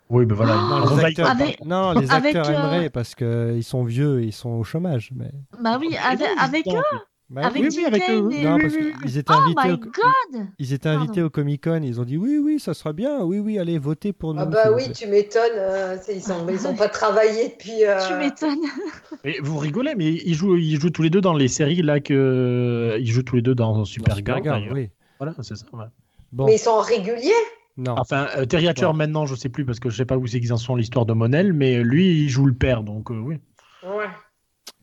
[0.09, 0.55] Oui, ben voilà.
[0.55, 4.21] Non, on les acteurs, Avec- non, les avec, acteurs euh, aimeraient parce qu'ils sont vieux
[4.21, 5.11] et ils sont au chômage.
[5.15, 5.31] Mais...
[5.61, 5.95] Bah oui,
[6.43, 6.81] avec, eux,
[7.29, 8.35] Bah avec oui, Jim avec eux, Kane oui.
[8.35, 9.77] et- Non, parce qu'ils étaient Oh invités, my au...
[9.77, 11.81] god ils étaient invités au Comic Con.
[11.83, 13.21] Ils ont dit oui, oui, ça sera bien.
[13.23, 14.41] Oui, oui, allez, votez pour nous.
[14.41, 15.41] Ah bah oui, tu m'étonnes.
[15.57, 17.85] euh, ils sont, ils ont pas travaillé depuis.
[17.85, 18.59] euh, Tu m'étonnes.
[19.23, 21.99] Mais vous rigolez, mais ils jouent, ils jouent tous les deux dans les séries là
[22.01, 24.41] que ils jouent tous les deux dans Supergirl.
[24.43, 24.73] D'ailleurs.
[24.73, 24.89] oui.
[25.19, 25.65] Voilà, c'est ça.
[25.73, 25.85] ouais.
[26.31, 27.31] Bon, Mais ils sont en régulier?
[27.77, 27.95] non.
[27.97, 28.93] Enfin, euh, Terry Hatcher Ouais.
[28.93, 31.05] maintenant, je sais plus parce que je sais pas où c'est qu'ils en sont l'histoire
[31.05, 33.39] de Monel, mais lui, il joue le père, donc euh, oui.
[33.83, 34.07] Ouais.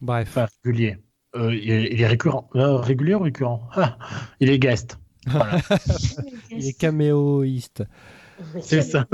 [0.00, 0.28] Bref.
[0.28, 0.98] Enfin, régulier.
[1.36, 2.48] Euh, il, est, il est récurrent.
[2.56, 3.68] Euh, régulier ou récurrent?
[3.74, 3.96] Ah,
[4.40, 4.98] Il est guest.
[5.26, 5.58] Voilà,
[6.50, 7.84] Il est caméoïste.
[8.62, 9.06] c'est ça.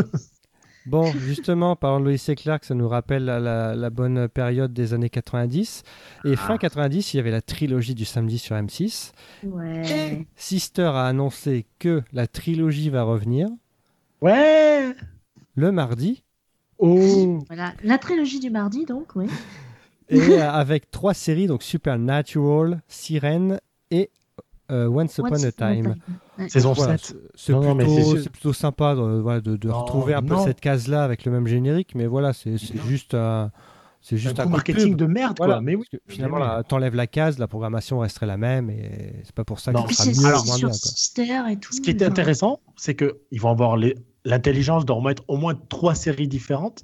[0.87, 4.72] Bon, justement, parlant de Lois et Clark, ça nous rappelle la, la- la bonne période
[4.72, 5.82] des années 90.
[6.24, 9.12] Et fin 90, il y avait la trilogie du samedi sur M6.
[9.45, 10.26] Ouais.
[10.37, 13.49] Sister a annoncé que la trilogie va revenir
[14.20, 14.95] Ouais
[15.59, 16.22] le mardi.
[16.78, 19.26] Oh Voilà, la trilogie du mardi, donc, oui.
[20.11, 23.61] Et avec trois séries, donc Supernatural, Sirène
[23.91, 24.11] et
[24.71, 25.95] euh, Once Upon Once a Upon a Time.
[26.49, 27.07] Saison Voilà, 7.
[27.07, 28.21] c'est- c'est Non, non, mais c'est plutôt, sûr.
[28.23, 30.45] c'est plutôt sympa de, voilà, de, de Non, retrouver un peu non.
[30.45, 33.51] cette case-là avec le même générique, mais voilà, c'est c'est juste un,
[34.01, 35.62] c'est juste un coup marketing de merde, Voilà, quoi.
[35.62, 35.85] Mais oui.
[35.91, 36.43] parce que finalement, oui.
[36.43, 39.83] là, t'enlèves la case, la programmation resterait la même, et c'est pas pour ça Non.
[39.83, 41.43] que Puis ça sera mieux ou moins sur bien.
[41.43, 41.53] quoi.
[41.53, 41.73] Et tout.
[41.73, 45.95] Ce qui était intéressant, c'est qu'ils vont avoir les- l'intelligence de remettre au moins trois
[45.95, 46.83] séries différentes.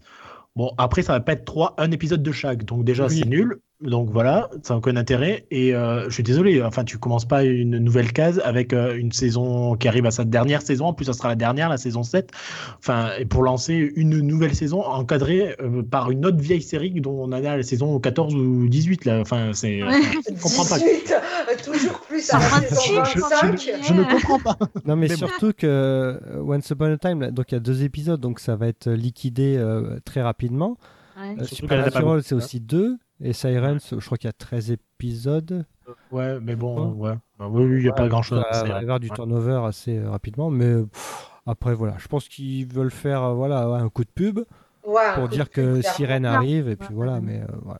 [0.55, 2.64] Bon, après, ça va pas être trois, un épisode de chaque.
[2.64, 3.18] Donc, déjà, Oui.
[3.20, 3.59] c'est nul.
[3.83, 5.45] Donc, voilà, ça n'a aucun intérêt.
[5.51, 9.12] Et euh, je suis désolé, enfin, tu commences pas une nouvelle case avec euh, une
[9.12, 10.87] saison qui arrive à sa dernière saison.
[10.87, 12.30] En plus, ça sera la dernière, la saison 7.
[12.78, 17.12] Enfin, et pour lancer une nouvelle saison encadrée euh, par une autre vieille série dont
[17.12, 19.05] on en a la saison 14 ou 18.
[19.05, 19.20] Là.
[19.20, 19.83] Enfin, c'est.
[19.83, 20.01] Ouais.
[20.28, 20.78] je comprends pas.
[20.78, 23.61] 18, euh, toujours plus à la saison je- je- 25.
[23.61, 24.57] je- Je ne comprends pas.
[24.87, 25.26] Non, mais, Mais bon.
[25.26, 28.55] surtout que Once Upon a Time, là, donc il y a deux épisodes, donc ça
[28.57, 30.76] va être liquidé euh, très rapidement.
[31.16, 31.33] ouais.
[31.33, 32.97] Euh, pas Supernatural, c'est aussi deux.
[33.24, 35.64] Et Sirens, je crois qu'il y a 13 épisodes.
[36.10, 37.14] Ouais, mais bon, ouais.
[37.38, 38.42] Bah, oui, oui, il n'y a pas grand chose.
[38.52, 40.50] Ça va y avoir du turnover assez euh, rapidement.
[40.50, 44.40] Mais pff, après, voilà, je pense qu'ils veulent faire euh, voilà, un coup de pub
[44.84, 45.80] Ouais, pour dire que.
[45.82, 46.68] Sirène arrive.
[46.68, 46.94] Et puis Ouais.
[46.94, 47.76] voilà, mais euh, ouais.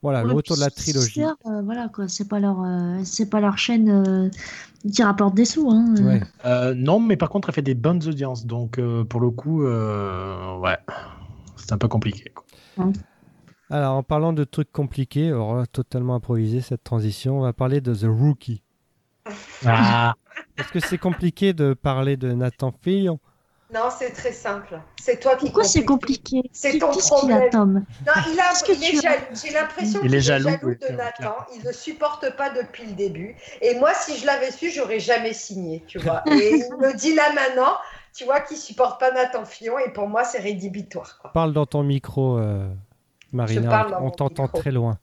[0.00, 1.22] Voilà, le retour de la trilogie.
[1.22, 4.28] Euh, voilà quoi, c'est pas leur, euh, c'est pas leur chaîne euh,
[4.92, 5.70] qui rapporte des sous.
[5.70, 5.94] Hein.
[5.98, 6.02] euh.
[6.04, 6.22] Ouais.
[6.44, 8.44] Euh, non, mais par contre, elle fait des bonnes audiences.
[8.44, 10.76] Donc, euh, pour le coup, euh, ouais,
[11.56, 12.32] c'est un peu compliqué.
[12.34, 12.86] quoi.
[13.72, 17.80] Alors, en parlant de trucs compliqués, alors là, totalement improvisé cette transition, on va parler
[17.80, 18.62] de The Rookie.
[19.64, 20.12] Ah,
[20.58, 23.18] Est-ce que c'est compliqué de parler de Nathan Fillion?
[23.72, 24.78] Non, c'est très simple.
[25.00, 26.42] C'est toi qui Pourquoi c'est compliqué?
[26.52, 27.50] C'est Qui- ton Qu'est-ce qu'il a, problème.
[27.50, 27.72] Tom
[28.06, 29.24] Non, il, a, que il est jaloux.
[29.42, 30.94] J'ai l'impression Il qu'il est jaloux, jaloux, oui, de.
[30.94, 31.34] Nathan.
[31.56, 33.34] Il ne supporte pas depuis le début.
[33.62, 36.22] Et moi, si je l'avais su, j'aurais jamais signé, tu vois.
[36.26, 37.72] Et il me dit là maintenant,
[38.14, 39.78] tu vois, qu'il supporte pas Nathan Fillon.
[39.78, 41.16] Et pour moi, c'est rédhibitoire.
[41.22, 41.32] Quoi.
[41.32, 42.68] Parle dans ton micro, euh,
[43.32, 43.68] Marina.
[43.70, 44.98] parle dans on t'entend très loin.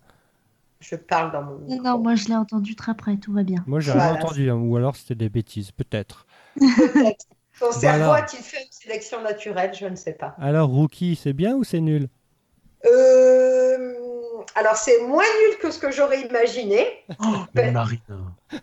[0.79, 1.83] Je parle dans mon Non, micro.
[1.83, 3.63] non, moi je l'ai entendu très près, tout va bien.
[3.67, 4.13] Moi, j'ai Voilà.
[4.13, 6.25] rien entendu, hein, ou alors c'était des bêtises, peut-être.
[6.57, 7.25] Peut-être.
[7.59, 8.23] Son cerveau Voilà.
[8.23, 10.35] a-t-il fait une sélection naturelle Je ne sais pas.
[10.39, 12.07] Alors, Rookie, c'est bien ou c'est nul?
[12.85, 13.93] Euh,
[14.55, 16.85] Alors, c'est moins nul que ce que j'aurais imaginé.
[17.53, 17.99] mais Marine.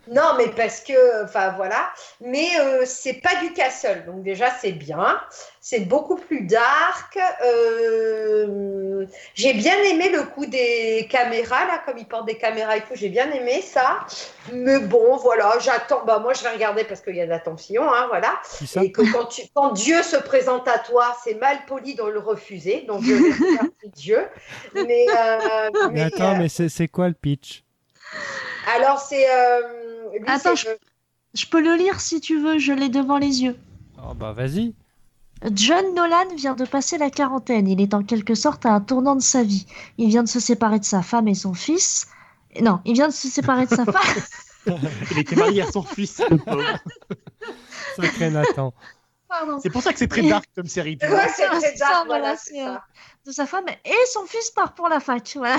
[0.09, 4.73] Non, mais parce que, enfin voilà, mais euh, c'est pas du Castle, donc déjà c'est
[4.73, 5.19] bien,
[5.61, 7.17] c'est beaucoup plus dark.
[7.45, 12.81] euh, j'ai bien aimé le coup des caméras là, comme ils portent des caméras et
[12.81, 14.05] tout, j'ai bien aimé ça.
[14.51, 16.03] Mais bon, voilà, j'attends.
[16.05, 18.41] Bah moi je vais regarder parce qu'il y a l'attention, hein, voilà.
[18.75, 22.19] Et que quand, tu, quand Dieu se présente à toi, c'est mal poli de le
[22.19, 24.27] refuser, donc je vais faire Dieu.
[24.73, 27.63] Mais, euh, Mais mais, attends, mais c'est quoi le pitch?
[28.75, 29.25] Alors c'est.
[29.29, 29.61] euh,
[30.19, 30.77] lui, Attends, le-
[31.33, 33.57] Je peux le lire si tu veux, je l'ai devant les yeux.
[34.03, 34.73] Oh, bah vas-y.
[35.53, 37.67] John Nolan vient de passer la quarantaine.
[37.67, 39.67] Il est en quelque sorte à un tournant de sa vie.
[39.99, 42.07] Il vient de se séparer de sa femme et son fils.
[42.59, 44.23] Non, il vient de se séparer de sa femme.
[45.11, 46.21] Il était marié à son fils.
[47.95, 48.73] Sacré Nathan.
[49.61, 50.97] C'est pour ça que c'est très dark comme série.
[51.01, 52.83] Ouais, c'est très ça, dark, voilà, ça.
[53.25, 55.31] De sa femme et son fils part pour la fac.
[55.35, 55.57] Voilà.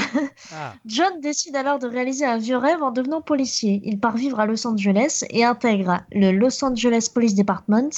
[0.54, 3.80] Ah, John décide alors de réaliser un vieux rêve en devenant policier.
[3.84, 7.90] Il part vivre à Los Angeles et intègre le Los Angeles Police Department,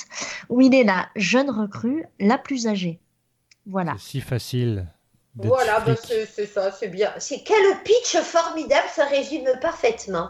[0.48, 2.98] où il est la jeune recrue la plus âgée.
[3.66, 3.94] Voilà.
[3.98, 4.86] c'est si facile.
[5.36, 5.98] Voilà, flic.
[6.26, 7.12] c'est ça, c'est bien.
[7.18, 10.28] C'est quel pitch formidable, ça résume parfaitement.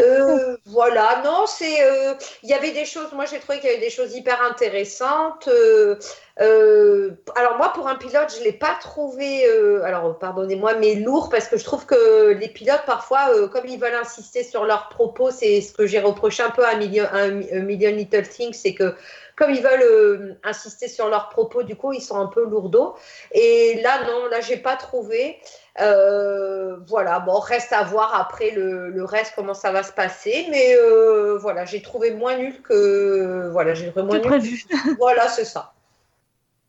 [0.00, 1.82] Euh, voilà, non, c'est.
[1.84, 4.42] euh, Il y avait des choses, moi j'ai trouvé qu'il y avait des choses hyper
[4.42, 5.48] intéressantes.
[5.48, 5.96] euh,
[6.40, 10.96] euh, alors, moi pour un pilote, je ne l'ai pas trouvé, euh, alors pardonnez-moi, mais
[10.96, 14.64] lourd, parce que je trouve que les pilotes, parfois, euh, comme ils veulent insister sur
[14.64, 18.54] leurs propos, c'est ce que j'ai reproché un peu à Million, à Million Little Things,
[18.54, 18.94] c'est que
[19.42, 22.94] comme ils veulent euh, insister sur leurs propos, du coup, ils sont un peu lourdeaux.
[23.32, 25.40] Et là, non, là, j'ai pas trouvé.
[25.80, 30.46] Euh, voilà, bon, reste à voir après le, le reste, comment ça va se passer.
[30.50, 33.48] Mais euh, voilà, j'ai trouvé moins nul que.
[33.50, 34.26] Voilà, j'ai trouvé moins nul.
[34.28, 34.64] prévu.
[34.98, 35.72] Voilà, c'est ça.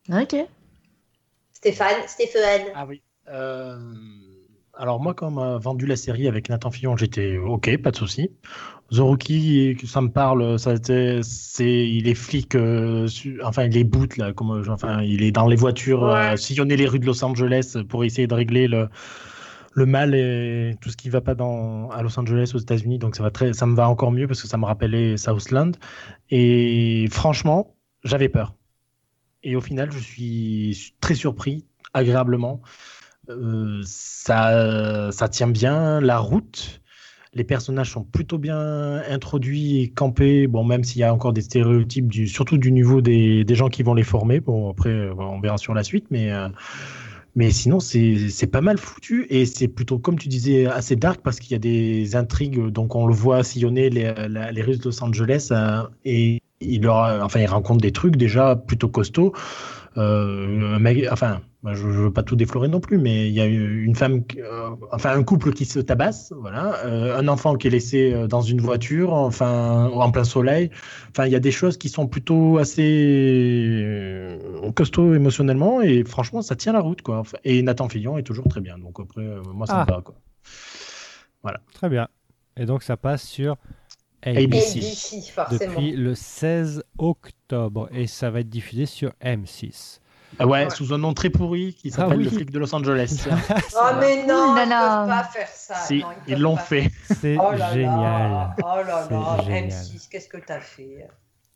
[0.10, 0.36] Ok.
[1.54, 2.64] Stéphane, Stéphane.
[2.74, 3.04] Ah oui.
[4.76, 7.92] Euh, Alors moi, quand on m'a vendu la série avec Nathan Fillon, j'étais ok, pas
[7.92, 8.30] de souci.
[8.92, 13.78] The Rookie, ça me parle, ça, c'est, c'est- il est flic, euh, su- enfin il
[13.78, 17.06] est boot là, comme, enfin il est dans les voitures, euh, sillonner les rues de
[17.08, 18.90] Los Angeles pour essayer de régler le,
[19.74, 23.00] le mal et tout ce qui va pas dans, à Los Angeles aux États-Unis.
[23.00, 25.74] Donc ça va très, ça me va encore mieux parce que ça me rappelait Southland.
[26.32, 28.56] Et franchement, j'avais peur.
[29.44, 32.62] Et au final, je suis très surpris, agréablement.
[33.30, 36.82] Euh, ça, ça tient bien la route.
[37.34, 40.48] Les personnages sont plutôt bien introduits et campés.
[40.48, 43.82] Bon, même s'il y a encore des stéréotypes, surtout du niveau des, des gens qui
[43.84, 44.40] vont les former.
[44.40, 46.32] Bon, après, euh, on verra sur la suite, mais.
[46.32, 46.50] euh,
[47.36, 51.40] mais sinon, c'est pas mal foutu et c'est plutôt, comme tu disais, assez dark parce
[51.40, 52.68] qu'il y a des intrigues.
[52.68, 54.14] Donc, on le voit sillonner les,
[54.52, 55.52] les rues de Los Angeles
[56.06, 59.34] et il, leur, enfin, il rencontre des trucs déjà plutôt costauds.
[59.98, 63.40] Euh, un mec, enfin, je, je veux pas tout déflorer non plus, mais il y
[63.42, 67.68] a une femme, euh, enfin, un couple qui se tabasse, voilà, euh, un enfant qui
[67.68, 70.72] est laissé euh, dans une voiture, enfin, en plein soleil.
[71.12, 74.38] Enfin, il y a des choses qui sont plutôt assez
[74.76, 77.24] costauds émotionnellement et franchement, ça tient la route, quoi.
[77.44, 79.24] Et Nathan Fillon est toujours très bien, donc après,
[79.54, 79.86] moi, ça Ah.
[79.88, 80.16] me va, quoi.
[81.74, 82.08] Très bien.
[82.56, 83.58] Et donc ça passe sur
[84.26, 84.80] ABC.
[84.80, 85.74] ABC forcément.
[85.76, 90.00] depuis le 16 octobre et ça va être diffusé sur M6.
[90.40, 90.70] Ah ouais, Ouais.
[90.72, 92.24] sous un nom très pourri qui s'appelle oui.
[92.24, 93.26] le flic de Los Angeles.
[93.76, 95.76] Oh, mais non, là ils peuvent pas faire ça.
[95.76, 96.90] si, Non, ils l'ont fait.
[97.22, 98.56] C'est Oh génial.
[98.58, 99.08] oh là là,
[99.40, 99.70] C'est génial.
[99.70, 101.08] M6, qu'est-ce que t'as fait?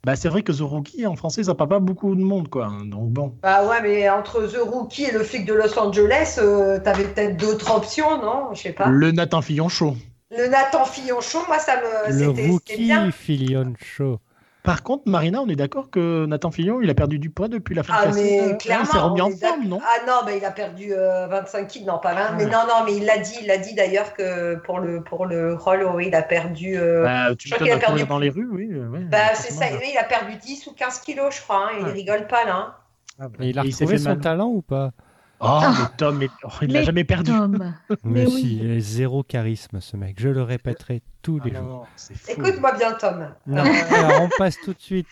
[0.05, 2.71] Bah, c'est vrai que The Rookie, en français, ça parle pas beaucoup de monde, quoi.
[2.85, 3.33] Donc bon.
[3.41, 7.35] Bah ouais, mais entre The Rookie et le flic de Los Angeles, euh, t'avais peut-être
[7.35, 8.53] d'autres options, non?
[8.53, 8.85] Je sais pas.
[8.87, 9.95] Le Nathan Fillon chaud.
[10.29, 12.07] Le Nathan Fillonchon, moi, ça me.
[12.11, 12.99] Le c'était- C'était bien.
[13.05, 14.19] rookie Filion Show.
[14.63, 17.73] Par contre, Marina, on est d'accord que Nathan Fillon, il a perdu du poids depuis
[17.73, 18.25] la fin Ah, de la saison.
[18.25, 18.83] mais Hein, clairement.
[18.83, 21.87] Il s'est remis en forme, non Ah non, mais il a perdu euh, 25 kilos,
[21.87, 22.31] non pas 20.
[22.33, 22.51] Mais Ouais.
[22.51, 25.53] non, non, mais il l'a dit, il l'a dit d'ailleurs que pour le, pour le
[25.53, 26.77] rôle, oui, il a perdu.
[26.77, 28.67] euh, bah, Tu je crois qu'il a perdu- dans les rues, oui.
[28.73, 29.77] euh, ouais, bah, c'est ça, là.
[29.79, 31.67] oui, il a perdu 10 ou 15 kilos, je crois.
[31.67, 31.91] hein, et Il Ouais.
[31.93, 32.55] rigole pas, là.
[32.55, 32.75] hein.
[33.21, 34.19] Ah, bah, Et il a retrouvé fait son mal.
[34.19, 34.91] talent ou pas?
[35.39, 35.73] Oh, Ah.
[35.79, 37.31] mais Tom, mais- oh, il l'a Mais jamais perdu.
[37.31, 37.73] Tom.
[38.03, 38.59] Mais, Mais oui.
[38.61, 40.15] il a zéro charisme ce mec.
[40.19, 41.87] Je le répéterai tous Ah, les non, jours.
[42.09, 42.33] non.
[42.33, 43.29] Écoute-moi bien, Tom.
[43.45, 45.07] Non, alors on passe tout de suite.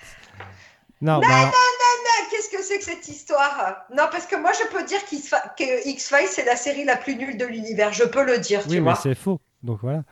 [1.02, 3.86] Non, bah alors, Ah, Qu'est-ce que c'est que cette histoire?
[3.96, 7.16] Non, parce que moi, je peux dire qu'X- que X-Files, c'est la série la plus
[7.16, 7.94] nulle de l'univers.
[7.94, 9.40] Je peux le dire, oui, tu mais c'est faux.
[9.64, 10.04] Donc voilà.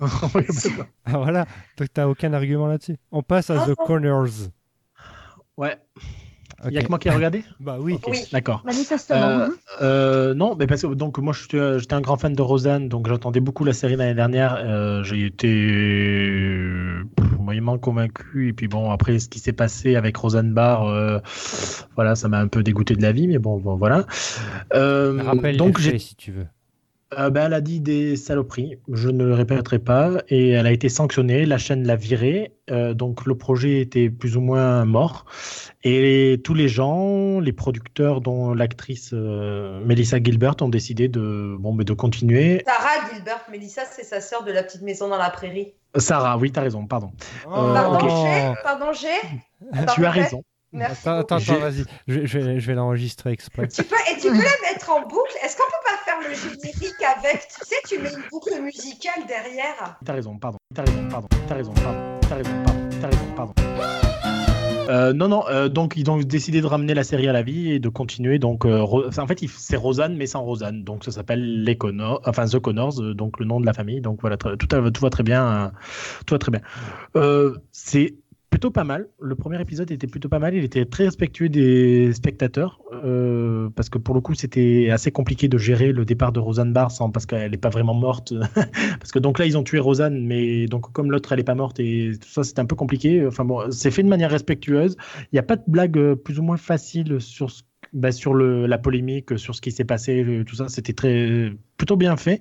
[0.34, 0.44] Oui,
[0.76, 1.46] bah, Ah, voilà.
[1.78, 2.96] Donc t'as aucun argument là-dessus.
[3.10, 3.74] On passe à Ah, The non.
[3.86, 4.48] Corners.
[5.56, 5.78] ouais.
[6.64, 6.74] Il Ok.
[6.74, 7.98] y a que moi qui ai regardé Bah oui.
[8.06, 8.24] Oui.
[8.32, 8.62] D'accord.
[8.64, 9.16] Manifestement.
[9.20, 9.48] Euh,
[9.80, 12.42] euh, non, mais parce que donc moi je suis, euh, j'étais un grand fan de
[12.42, 14.56] Rosanne, donc j'entendais beaucoup la série l'année dernière.
[14.58, 15.48] Euh, j'ai été
[17.40, 21.18] moyennement convaincu et puis bon après ce qui s'est passé avec Rosanne Barr, euh,
[21.96, 24.06] voilà, ça m'a un peu dégoûté de la vie, mais bon, bon voilà.
[24.74, 26.46] Euh, Rappelle donc j'ai si tu veux.
[27.18, 30.72] Euh, ben, elle a dit des saloperies, je ne le répéterai pas, et elle a
[30.72, 35.26] été sanctionnée, la chaîne l'a virée, euh, donc le projet était plus ou moins mort,
[35.84, 41.72] et tous les gens, les producteurs dont l'actrice euh, Melissa Gilbert ont décidé de, bon,
[41.72, 42.62] mais de continuer.
[42.66, 45.74] Sarah Gilbert, Melissa, c'est sa sœur de la petite maison dans la prairie.
[45.96, 47.12] Sarah, oui, t'as raison, pardon.
[47.46, 48.10] Euh, Pardon, ok.
[48.10, 49.08] G Pardon, G
[49.94, 50.42] tu as raison.
[50.72, 51.08] Merci.
[51.08, 51.84] Attends, attends, vas-y.
[52.08, 53.68] Je, je vais, je vais l'enregistrer exprès.
[53.68, 55.32] Tu peux, et tu peux la mettre en boucle.
[55.44, 57.46] Est-ce qu'on peut pas faire le générique avec?
[57.48, 59.98] Tu sais, tu mets une boucle musicale derrière.
[60.04, 60.58] T'as raison, pardon.
[60.74, 61.28] T'as raison, pardon.
[61.46, 62.18] T'as raison, pardon.
[62.28, 62.88] T'as raison, pardon.
[63.00, 63.54] T'as raison, pardon.
[64.88, 67.70] Euh, non, non, euh, donc ils ont décidé de ramener la série à la vie
[67.70, 68.38] et de continuer.
[68.38, 70.82] Donc, euh, en fait, c'est Rosanne, mais sans Rosanne.
[70.84, 74.00] Donc, ça s'appelle les Connors, enfin The Connors, euh, donc le nom de la famille.
[74.00, 75.72] Donc voilà, tout, tout va très bien.
[76.26, 76.62] tout va très bien.
[77.16, 78.14] Euh, c'est
[78.52, 79.08] plutôt pas mal.
[79.18, 80.54] Le premier épisode était plutôt pas mal.
[80.54, 85.48] Il était très respectueux des spectateurs euh, parce que pour le coup, c'était assez compliqué
[85.48, 88.34] de gérer le départ de Rosanne Barr sans parce qu'elle n'est pas vraiment morte.
[89.00, 91.54] parce que donc là, ils ont tué Rosanne, mais donc comme l'autre, elle est pas
[91.54, 93.26] morte et tout ça, c'était un peu compliqué.
[93.26, 94.96] Enfin bon, c'est fait de manière respectueuse.
[95.32, 97.62] Il n'y a pas de blague euh, plus ou moins facile sur ce
[97.92, 101.52] bah, sur le, la polémique, sur ce qui s'est passé, euh, tout ça, c'était très
[101.76, 102.40] plutôt bien fait.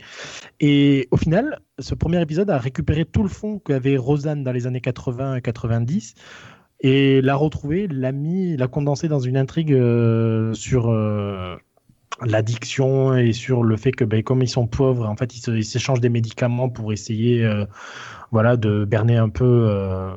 [0.59, 4.67] Et au final, ce premier épisode a récupéré tout le fond qu'avait Rosanne dans les
[4.67, 6.15] années 80 et 90
[6.81, 11.55] et l'a retrouvé, l'a mis, l'a condensé dans une intrigue euh, sur euh,
[12.25, 16.01] l'addiction et sur le fait que, ben, comme ils sont pauvres, en fait, ils s'échangent
[16.01, 17.65] des médicaments pour essayer, euh,
[18.31, 20.11] voilà, de berner un peu euh,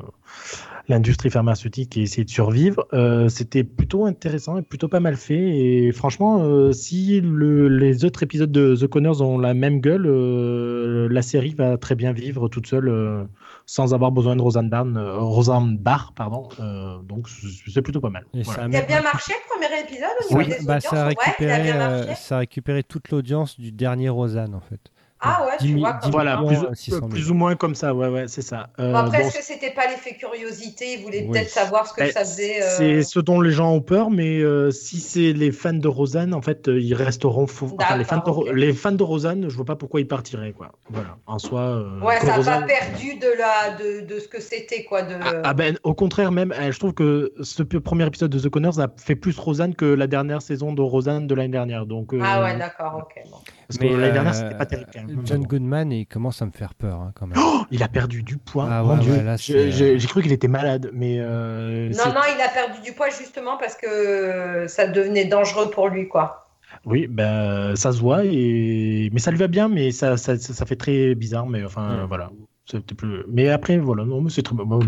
[0.87, 2.85] l'industrie pharmaceutique et essayer de survivre.
[2.93, 5.57] Euh, C'était plutôt intéressant et plutôt pas mal fait.
[5.57, 10.05] Et franchement, euh, si le- les autres épisodes de The Connors ont la même gueule,
[10.07, 12.89] euh, la série va très bien vivre toute seule.
[12.89, 13.23] euh,
[13.67, 16.49] sans avoir besoin de Roseanne Barr, euh, Roseanne Barr pardon.
[16.59, 17.27] Euh, donc
[17.73, 18.23] c'est plutôt pas mal.
[18.33, 18.45] Voilà.
[18.53, 21.05] ça a Il a bien marché le premier épisode au niveau Oui, des bah, ça,
[21.05, 24.59] a Ouais, il a récupéré, euh, ça a récupéré toute l'audience du dernier Rosanne en
[24.59, 24.79] fait.
[25.25, 25.93] Ah ouais, 10 tu 000 vois.
[25.93, 27.07] 10 comme Voilà, plus, 600 000.
[27.09, 28.69] plus ou moins comme ça, ouais, ouais, c'est ça.
[28.79, 30.93] Euh, Bon, après, bon, est-ce que c'était pas l'effet curiosité?
[30.93, 31.31] Ils voulaient Oui.
[31.31, 32.61] peut-être savoir ce que Eh, ça faisait.
[32.61, 35.87] euh, C'est ce dont les gens ont peur, mais euh, si c'est les fans de
[35.87, 37.75] Rosanne, en fait, euh, ils resteront fous.
[37.79, 40.71] Enfin, les, fans de, les fans de Rosanne, je vois pas pourquoi ils partiraient, quoi.
[40.89, 41.61] Voilà, en soi.
[41.61, 45.01] euh, Ouais, ça n'a pas perdu de, la, de, de ce que c'était, quoi.
[45.01, 45.15] De...
[45.21, 48.49] Ah, ah ben, au contraire, même, euh, je trouve que ce premier épisode de The
[48.49, 51.85] Connors a fait plus Rosanne que la dernière saison de Rosanne de l'année dernière.
[51.85, 53.23] Donc, euh, Ah ouais, d'accord, ok.
[53.31, 53.37] Bon.
[53.67, 54.91] Parce que l'année euh, dernière, c'était pas terrible.
[55.25, 55.43] John.
[55.43, 57.37] Goodman, il commence à me faire peur hein, quand même.
[57.41, 58.67] Oh, il a perdu du poids.
[58.69, 61.17] Ah Mon ouais, Dieu, ouais, euh, j'ai cru qu'il était malade, mais.
[61.19, 65.87] euh, Non, non, il a perdu du poids justement parce que ça devenait dangereux pour
[65.89, 66.43] lui, quoi.
[66.85, 69.09] Oui, ben, ça se voit, et...
[69.13, 72.05] mais ça lui va bien, mais ça, ça, ça, ça fait très bizarre, mais enfin,
[72.05, 72.31] voilà.
[72.69, 73.23] C'était plus...
[73.27, 74.79] Mais après, voilà, non, mais c'est très bon.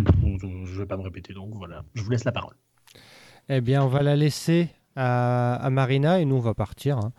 [0.66, 1.84] Je vais pas me répéter, donc voilà.
[1.94, 2.56] Je vous laisse la parole.
[3.50, 6.98] Eh bien, on va la laisser à, à Marina et nous, on va partir.
[6.98, 7.14] hein.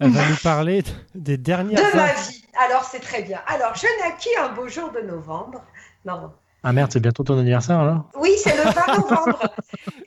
[0.00, 1.90] Elle va nous parler de- des dernières.
[1.92, 2.44] De ma vie.
[2.68, 3.40] Alors, c'est très bien.
[3.46, 5.62] Alors, je naquis un beau jour de novembre.
[6.04, 6.32] Non.
[6.64, 9.40] Ah merde, c'est bientôt ton anniversaire, là Oui, c'est le 20 novembre.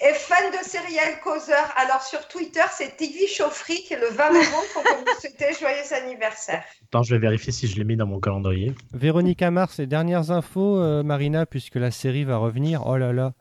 [0.02, 1.74] Et fan de Serial Causeur.
[1.78, 5.54] Alors, sur Twitter, c'est TV Chauffry qui est le 20 novembre pour que vous souhaitez
[5.60, 6.64] joyeux anniversaire.
[6.90, 8.76] Attends, je vais vérifier si je l'ai mis dans mon calendrier.
[8.94, 12.86] Véronica Mars, les dernières infos, euh, Marina, puisque la série va revenir.
[12.86, 13.32] Oh là là.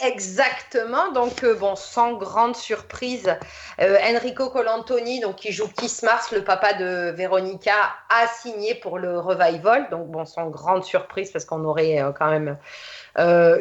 [0.00, 1.12] Exactement.
[1.12, 3.32] Donc, euh, bon, sans grande surprise,
[3.80, 7.74] euh, Enrico Colantoni, donc, qui joue Kiss Mars, le papa de Veronica,
[8.10, 9.88] a signé pour le revival.
[9.90, 12.58] Donc, bon, sans grande surprise, parce qu'on aurait euh, quand même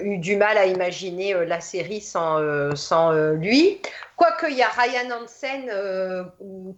[0.03, 2.39] eu du mal à imaginer la série sans,
[2.75, 3.79] sans lui.
[4.15, 6.25] Quoique, il y a Ryan Hansen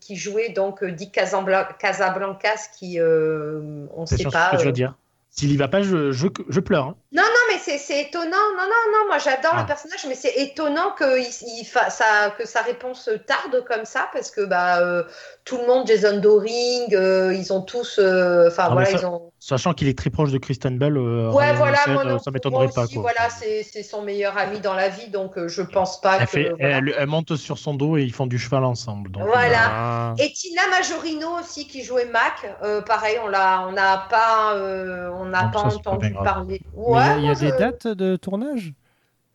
[0.02, 4.50] qui jouait donc Dick Casabla- Casablancas, qui, on ne sait pas.
[4.52, 4.96] ce que euh, vas dire.
[5.30, 6.86] S'il y va pas, je, je, je pleure.
[6.86, 6.96] hein.
[7.12, 7.22] non,
[7.66, 8.30] c'est c'est étonnant.
[8.56, 9.62] Non, non, non, moi j'adore Ah.
[9.62, 13.86] le personnage, mais c'est étonnant que, il, il fa- ça, que sa réponse tarde comme
[13.86, 15.04] ça, parce que bah, euh,
[15.44, 18.00] tout le monde, Jason Doring, euh, ils ont tous.
[18.00, 19.32] euh, Enfin, Ah, voilà, ça- ils ont.
[19.40, 22.34] Sachant qu'il est très proche de Kristen Bell, euh, Ouais, voilà, euh, non, ça moi
[22.34, 22.88] m'étonnerait pas.
[22.88, 23.02] Quoi.
[23.02, 26.26] Voilà, c'est c'est son meilleur ami dans la vie, donc euh, je pense pas Elle,
[26.26, 26.32] que.
[26.32, 26.78] fait- voilà.
[26.78, 29.12] elle, elle monte sur son dos et ils font du cheval ensemble.
[29.12, 29.60] Donc, Voilà.
[29.70, 30.14] Ah.
[30.18, 35.10] Et Tina Majorino aussi qui jouait Mac, euh, pareil, on l'a, on n'a pas, euh,
[35.20, 36.62] on n'a Non, pas ça, c'est pas entendu parler.
[36.62, 38.74] Mais il y a- Ouais, il y a, des dates de tournage?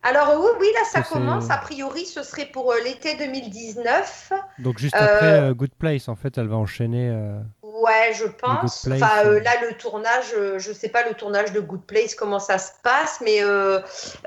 [0.03, 1.49] Alors euh, oui, oui, là ça commence.
[1.49, 4.31] A priori, ce serait pour euh, l'été 2019.
[4.57, 7.09] Donc juste Euh, après euh, Good Place, en fait, elle va enchaîner.
[7.09, 8.87] euh, Ouais, je pense.
[8.91, 9.39] Enfin, euh, euh.
[9.39, 12.71] là, le tournage, euh, je sais pas le tournage de Good Place comment ça se
[12.83, 13.79] passe, mais euh,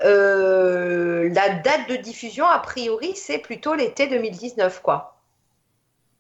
[0.05, 5.21] euh, la date de diffusion, a priori, c'est plutôt l'été 2019, quoi.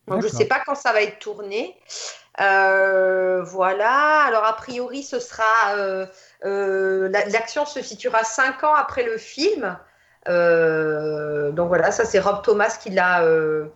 [0.08, 0.38] Donc je D'accord.
[0.38, 1.76] sais pas quand ça va être tourné.
[2.40, 4.22] Euh, voilà.
[4.24, 5.44] Alors a priori, ce sera
[5.76, 6.08] euh, euh,
[6.44, 9.76] l'action se situera cinq ans après le film.
[10.26, 13.66] Euh, donc voilà, ça c'est Rob Thomas qui l'a euh,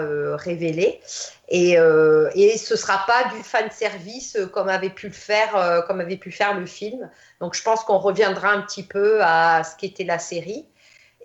[0.00, 1.00] euh, révélé.
[1.48, 5.12] Et, euh, et ce sera pas du fan service euh, comme avait pu le
[5.56, 7.10] euh, comme avait pu faire le film.
[7.40, 10.66] Donc je pense qu'on reviendra un petit peu à ce qu'était la série.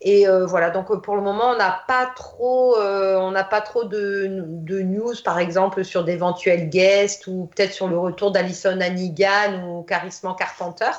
[0.05, 3.45] Et euh, voilà, donc euh, pour le moment, on n'a pas trop, euh, on n'a
[3.45, 8.31] pas trop de, de news, par exemple, sur d'éventuels guests ou peut-être sur le retour
[8.31, 10.91] d'Alison Hannigan ou Charisma Carpenter.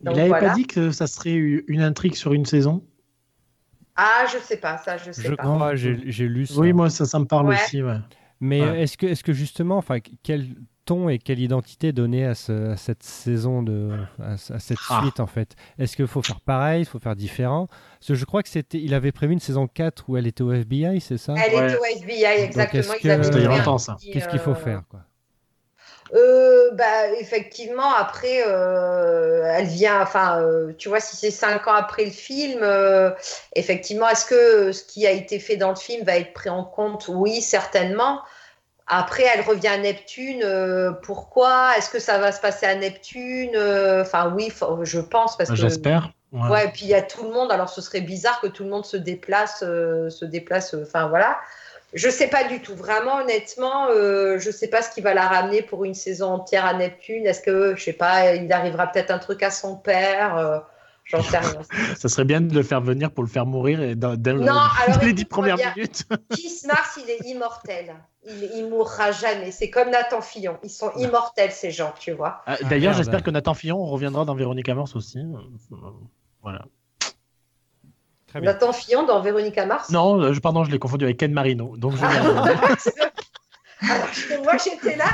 [0.00, 0.48] Donc, il n'avait voilà.
[0.48, 2.82] pas dit que ça serait une intrigue sur une saison?
[3.96, 5.52] Ah, je sais pas, ça, je sais Je pas.
[5.52, 6.54] crois, j'ai j'ai lu ça.
[6.60, 7.54] Oui, moi, ça, ça me parle Ouais.
[7.54, 7.82] aussi.
[7.82, 7.98] Ouais.
[8.40, 8.82] Mais Ouais.
[8.82, 10.46] est-ce que, est que justement, enfin, quel
[10.90, 13.90] ton et quelle identité donner à, ce- à cette saison de,
[14.22, 15.00] à, ce- à cette Ah.
[15.02, 15.54] suite en fait?
[15.78, 17.68] Est-ce qu'il faut faire pareil, il faut faire différent?
[17.98, 20.42] Parce que je crois que c'était, il avait prévu une saison 4 où elle était
[20.42, 21.34] au FBI, c'est ça?
[21.36, 21.66] Elle Ouais.
[21.68, 22.82] était au FBI, exactement.
[22.82, 23.96] C'était il y a longtemps, ça.
[24.12, 25.00] Qu'est-ce qu'il faut euh, faire quoi?
[26.12, 31.74] Euh, bah, effectivement, après, euh, elle vient, enfin, euh, tu vois, si c'est cinq ans
[31.74, 33.10] après le film, euh,
[33.54, 36.64] effectivement, est-ce que ce qui a été fait dans le film va être pris en
[36.64, 37.06] compte?
[37.08, 38.22] Oui, certainement.
[38.92, 40.40] Après, elle revient à Neptune.
[40.42, 41.70] euh, pourquoi?
[41.78, 43.52] Est-ce que ça va se passer à Neptune?
[43.54, 45.56] Euh, Enfin, oui, je pense parce que.
[45.56, 46.10] J'espère.
[46.32, 46.48] Ouais.
[46.48, 47.50] Ouais, et puis il y a tout le monde.
[47.50, 50.74] Alors, ce serait bizarre que tout le monde se déplace, euh, se déplace.
[50.74, 51.38] Enfin, voilà.
[51.92, 52.74] Je sais pas du tout.
[52.76, 56.64] Vraiment, honnêtement, euh, je sais pas ce qui va la ramener pour une saison entière
[56.66, 57.26] à Neptune.
[57.26, 60.58] Est-ce que, je sais pas, il arrivera peut-être un truc à son père euh,
[61.04, 61.60] J'en sais rien.
[61.98, 64.52] Ça serait bien de le faire venir pour le faire mourir et dans, le- Non,
[64.86, 65.72] alors, les dix premières bien.
[65.74, 66.04] minutes.
[66.30, 67.96] Kiss Mars, il est immortel.
[68.26, 69.50] Il, il mourra jamais.
[69.50, 70.58] C'est comme Nathan Fillon.
[70.62, 72.42] Ils sont immortels, ces gens, tu vois.
[72.46, 72.96] Ah, D'ailleurs, merde.
[72.98, 75.18] j'espère que Nathan Fillon reviendra dans Véronica Mars aussi.
[76.42, 76.64] Voilà.
[78.26, 78.52] Très bien.
[78.52, 79.90] Nathan Fillon dans Véronica Mars?
[79.90, 81.76] Non, euh, je- pardon, je l'ai confondu avec Ken Marino.
[81.76, 82.00] Donc je
[83.82, 85.06] Moi, j'étais là,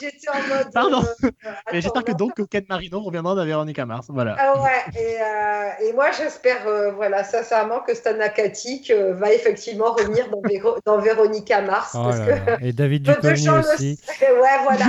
[0.00, 0.72] j'étais en mode.
[0.72, 1.02] Pardon.
[1.04, 1.30] euh,
[1.72, 4.06] Mais j'espère que donc Ken Marino reviendra dans Véronica Mars.
[4.08, 4.36] Voilà.
[4.38, 9.32] Ah ouais, et, euh, et moi j'espère, euh, voilà, sincèrement que Stan Akatic euh, va
[9.32, 11.92] effectivement revenir dans, Véro- dans Véronica Mars.
[11.94, 12.56] Oh parce là que là.
[12.62, 13.98] Et David Duchovny le aussi.
[14.20, 14.86] Ouais, voilà.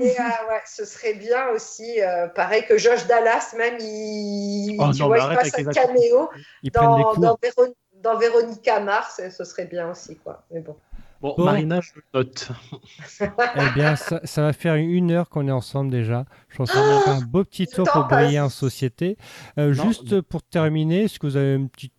[0.00, 4.90] Et euh, ouais, ce serait bien aussi, euh, pareil que Josh Dallas, même, il, Oh
[4.92, 6.30] tu non, vois, mais il passe un caméo
[6.72, 10.42] dans, dans, Véro- dans Véronica Mars, et ce serait bien aussi, quoi.
[10.50, 10.76] Mais bon.
[11.24, 11.44] Bon, Bon.
[11.46, 12.50] Marina, je note.
[13.56, 16.26] Eh bien, ça, ça va faire une heure qu'on est ensemble déjà.
[16.50, 19.16] Je pense qu'on a fait un beau petit tour pour briller en société.
[19.58, 21.94] Euh, juste pour terminer, est-ce que vous avez une petite,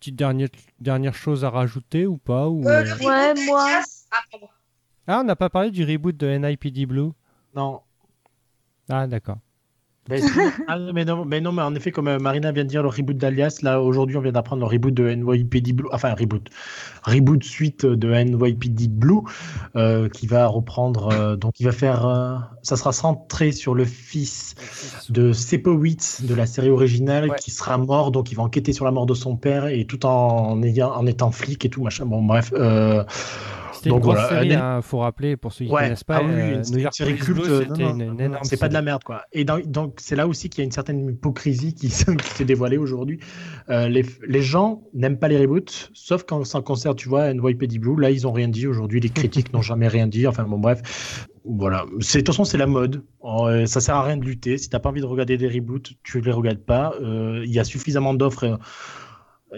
[0.00, 0.48] petite dernière,
[0.80, 3.82] dernière chose à rajouter ou pas ou, Euh, euh, le reboot Ouais, de moi.
[4.10, 4.36] Ah.
[5.06, 7.10] Ah, on n'a pas parlé du reboot de NIPD Blue
[7.54, 7.82] Non.
[8.88, 9.38] Ah, d'accord.
[10.08, 10.28] Mais, si-
[10.68, 12.88] ah, mais non, mais non, mais en effet, comme euh, Marina vient de dire, le
[12.88, 16.48] reboot d'Alias, là, aujourd'hui, on vient d'apprendre le reboot de NYPD Blue, enfin, reboot,
[17.04, 19.20] reboot suite de NYPD Blue,
[19.74, 23.84] euh, qui va reprendre, euh, donc, il va faire, euh, ça sera centré sur le
[23.84, 24.54] fils
[25.08, 27.36] de Sepowitz de la série originale, Ouais.
[27.40, 30.06] qui sera mort, donc, il va enquêter sur la mort de son père, et tout
[30.06, 32.06] en, ayant, en étant flic et tout, machin.
[32.06, 33.02] Bon, bref, euh,
[33.86, 36.16] C'était une grosse voilà, série, il faut rappeler, pour ceux qui ne Ouais, connaissent pas.
[36.18, 38.12] ah oui, euh, c'est New une York série Police culte, Blue, c'était non, une, non,
[38.14, 39.22] une énorme c'est pas de la merde quoi.
[39.32, 42.78] Et dans- donc c'est là aussi qu'il y a une certaine hypocrisie qui, s'est dévoilée
[42.78, 43.20] aujourd'hui.
[43.70, 47.78] Euh, les, les gens n'aiment pas les reboots, sauf quand ça concerne, tu vois, NYPD
[47.78, 48.00] Blue.
[48.00, 49.00] Là, ils ont rien dit aujourd'hui.
[49.00, 50.26] Les critiques n'ont jamais rien dit.
[50.26, 51.84] Enfin bon, bref, voilà.
[52.00, 53.04] C'est de toute façon c'est la mode.
[53.24, 54.58] Euh, ça sert à rien de lutter.
[54.58, 56.94] Si t'as pas envie de regarder des reboots, tu les regardes pas.
[57.00, 58.44] Euh, Il y a suffisamment d'offres.
[58.44, 58.56] euh,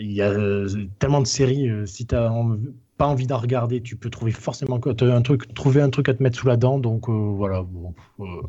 [0.01, 0.68] Il y a euh,
[0.99, 1.68] tellement de séries.
[1.68, 2.59] euh, si t'as en-
[2.99, 6.22] pas envie d'en regarder, tu peux trouver forcément un truc, trouver un truc à te
[6.22, 6.78] mettre sous la dent.
[6.78, 7.62] Donc euh, voilà.
[7.62, 8.42] bon, euh,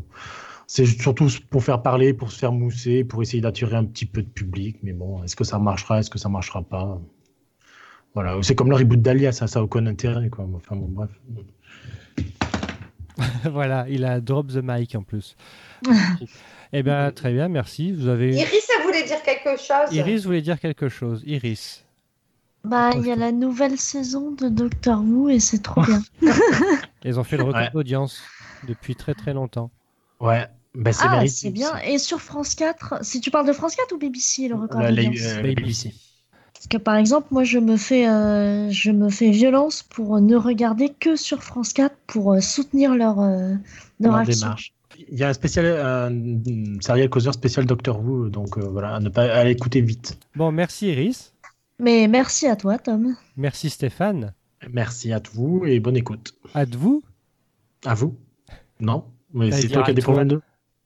[0.68, 4.22] c'est surtout pour faire parler, pour se faire mousser, pour essayer d'attirer un petit peu
[4.22, 4.78] de public.
[4.84, 7.00] Mais bon, est-ce que ça marchera, est-ce que ça marchera pas?
[8.16, 10.30] Voilà, c'est comme le reboot d'Alia, ça, ça a aucun intérêt.
[10.30, 10.48] Quoi.
[10.56, 11.10] Enfin bon, bref.
[13.52, 15.36] voilà, il a drop the mic en plus.
[16.74, 17.92] eh bien, très bien, merci.
[17.92, 18.36] Vous avez...
[18.36, 21.24] Iris, ça voulait dire quelque chose Iris voulait dire quelque chose.
[21.26, 21.86] Iris.
[22.66, 26.02] Bah, il y a la nouvelle saison de Doctor Who et c'est trop bien.
[27.06, 27.70] Ils ont fait le record Ouais.
[27.74, 28.22] d'audience
[28.68, 29.72] depuis très très longtemps.
[30.20, 30.46] Ouais,
[30.76, 31.78] ben, c'est ah, c'est bien.
[31.88, 34.92] Et sur France 4, si tu parles de France 4 ou BBC, le record La-
[34.92, 35.42] la- euh.
[35.42, 35.94] BBC.
[36.54, 40.36] Parce que par exemple, moi, je me fais, euh, je me fais violence pour ne
[40.36, 43.54] regarder que sur France 4 pour euh, soutenir leur, euh,
[44.02, 44.48] leur Leur action.
[44.48, 44.74] démarche.
[45.10, 49.00] Il y a un spécial, un serial causeur spécial Doctor Who, donc euh, voilà, à
[49.00, 50.20] ne pas à l'écouter vite.
[50.36, 51.32] Bon, merci Iris.
[51.80, 53.16] Mais merci à toi, Tom.
[53.38, 54.34] Merci Stéphane.
[54.72, 56.36] Merci à vous et bonne écoute.
[56.54, 57.02] À de vous?
[57.86, 58.18] À vous
[58.80, 60.14] Non Mais c'est toi qui à as des toi.
[60.14, 60.42] problèmes de.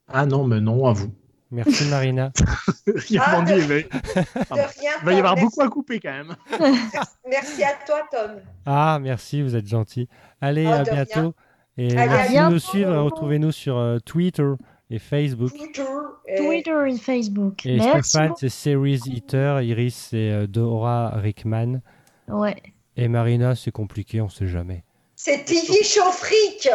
[0.08, 1.12] Ah non, mais non, à vous.
[1.50, 2.32] Merci Marina.
[3.10, 4.92] Il Ah, répondit, de- mais De rien.
[5.02, 6.36] il va y avoir beaucoup à couper quand même.
[6.60, 6.98] Merci,
[7.30, 8.32] merci à toi, Tom.
[8.66, 10.08] Ah, merci, vous êtes gentil.
[10.42, 11.34] Allez, Oh, à bientôt.
[11.78, 12.60] Et Allez, à merci de nous bientôt.
[12.60, 12.96] suivre.
[12.98, 14.50] Retrouvez-nous sur euh, Twitter
[14.94, 15.52] et Facebook.
[15.74, 16.02] Toujours.
[16.28, 17.66] Et- Twitter et Facebook.
[17.66, 18.10] Et merci.
[18.12, 19.62] Stéphane, c'est Series Eater.
[19.62, 21.82] Iris, c'est euh, Dora Rickman.
[22.28, 22.56] Ouais.
[22.96, 24.84] Et Marina, c'est compliqué, on sait jamais.
[25.16, 26.70] C'est TV Show Freak.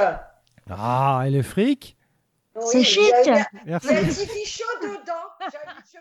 [0.71, 1.97] Ah, elle est fric
[2.57, 3.01] Oui, C'est chic.
[3.25, 3.89] Il y a, Merci.
[3.91, 5.29] il y a un TV Show dedans.
[5.41, 5.99] Je-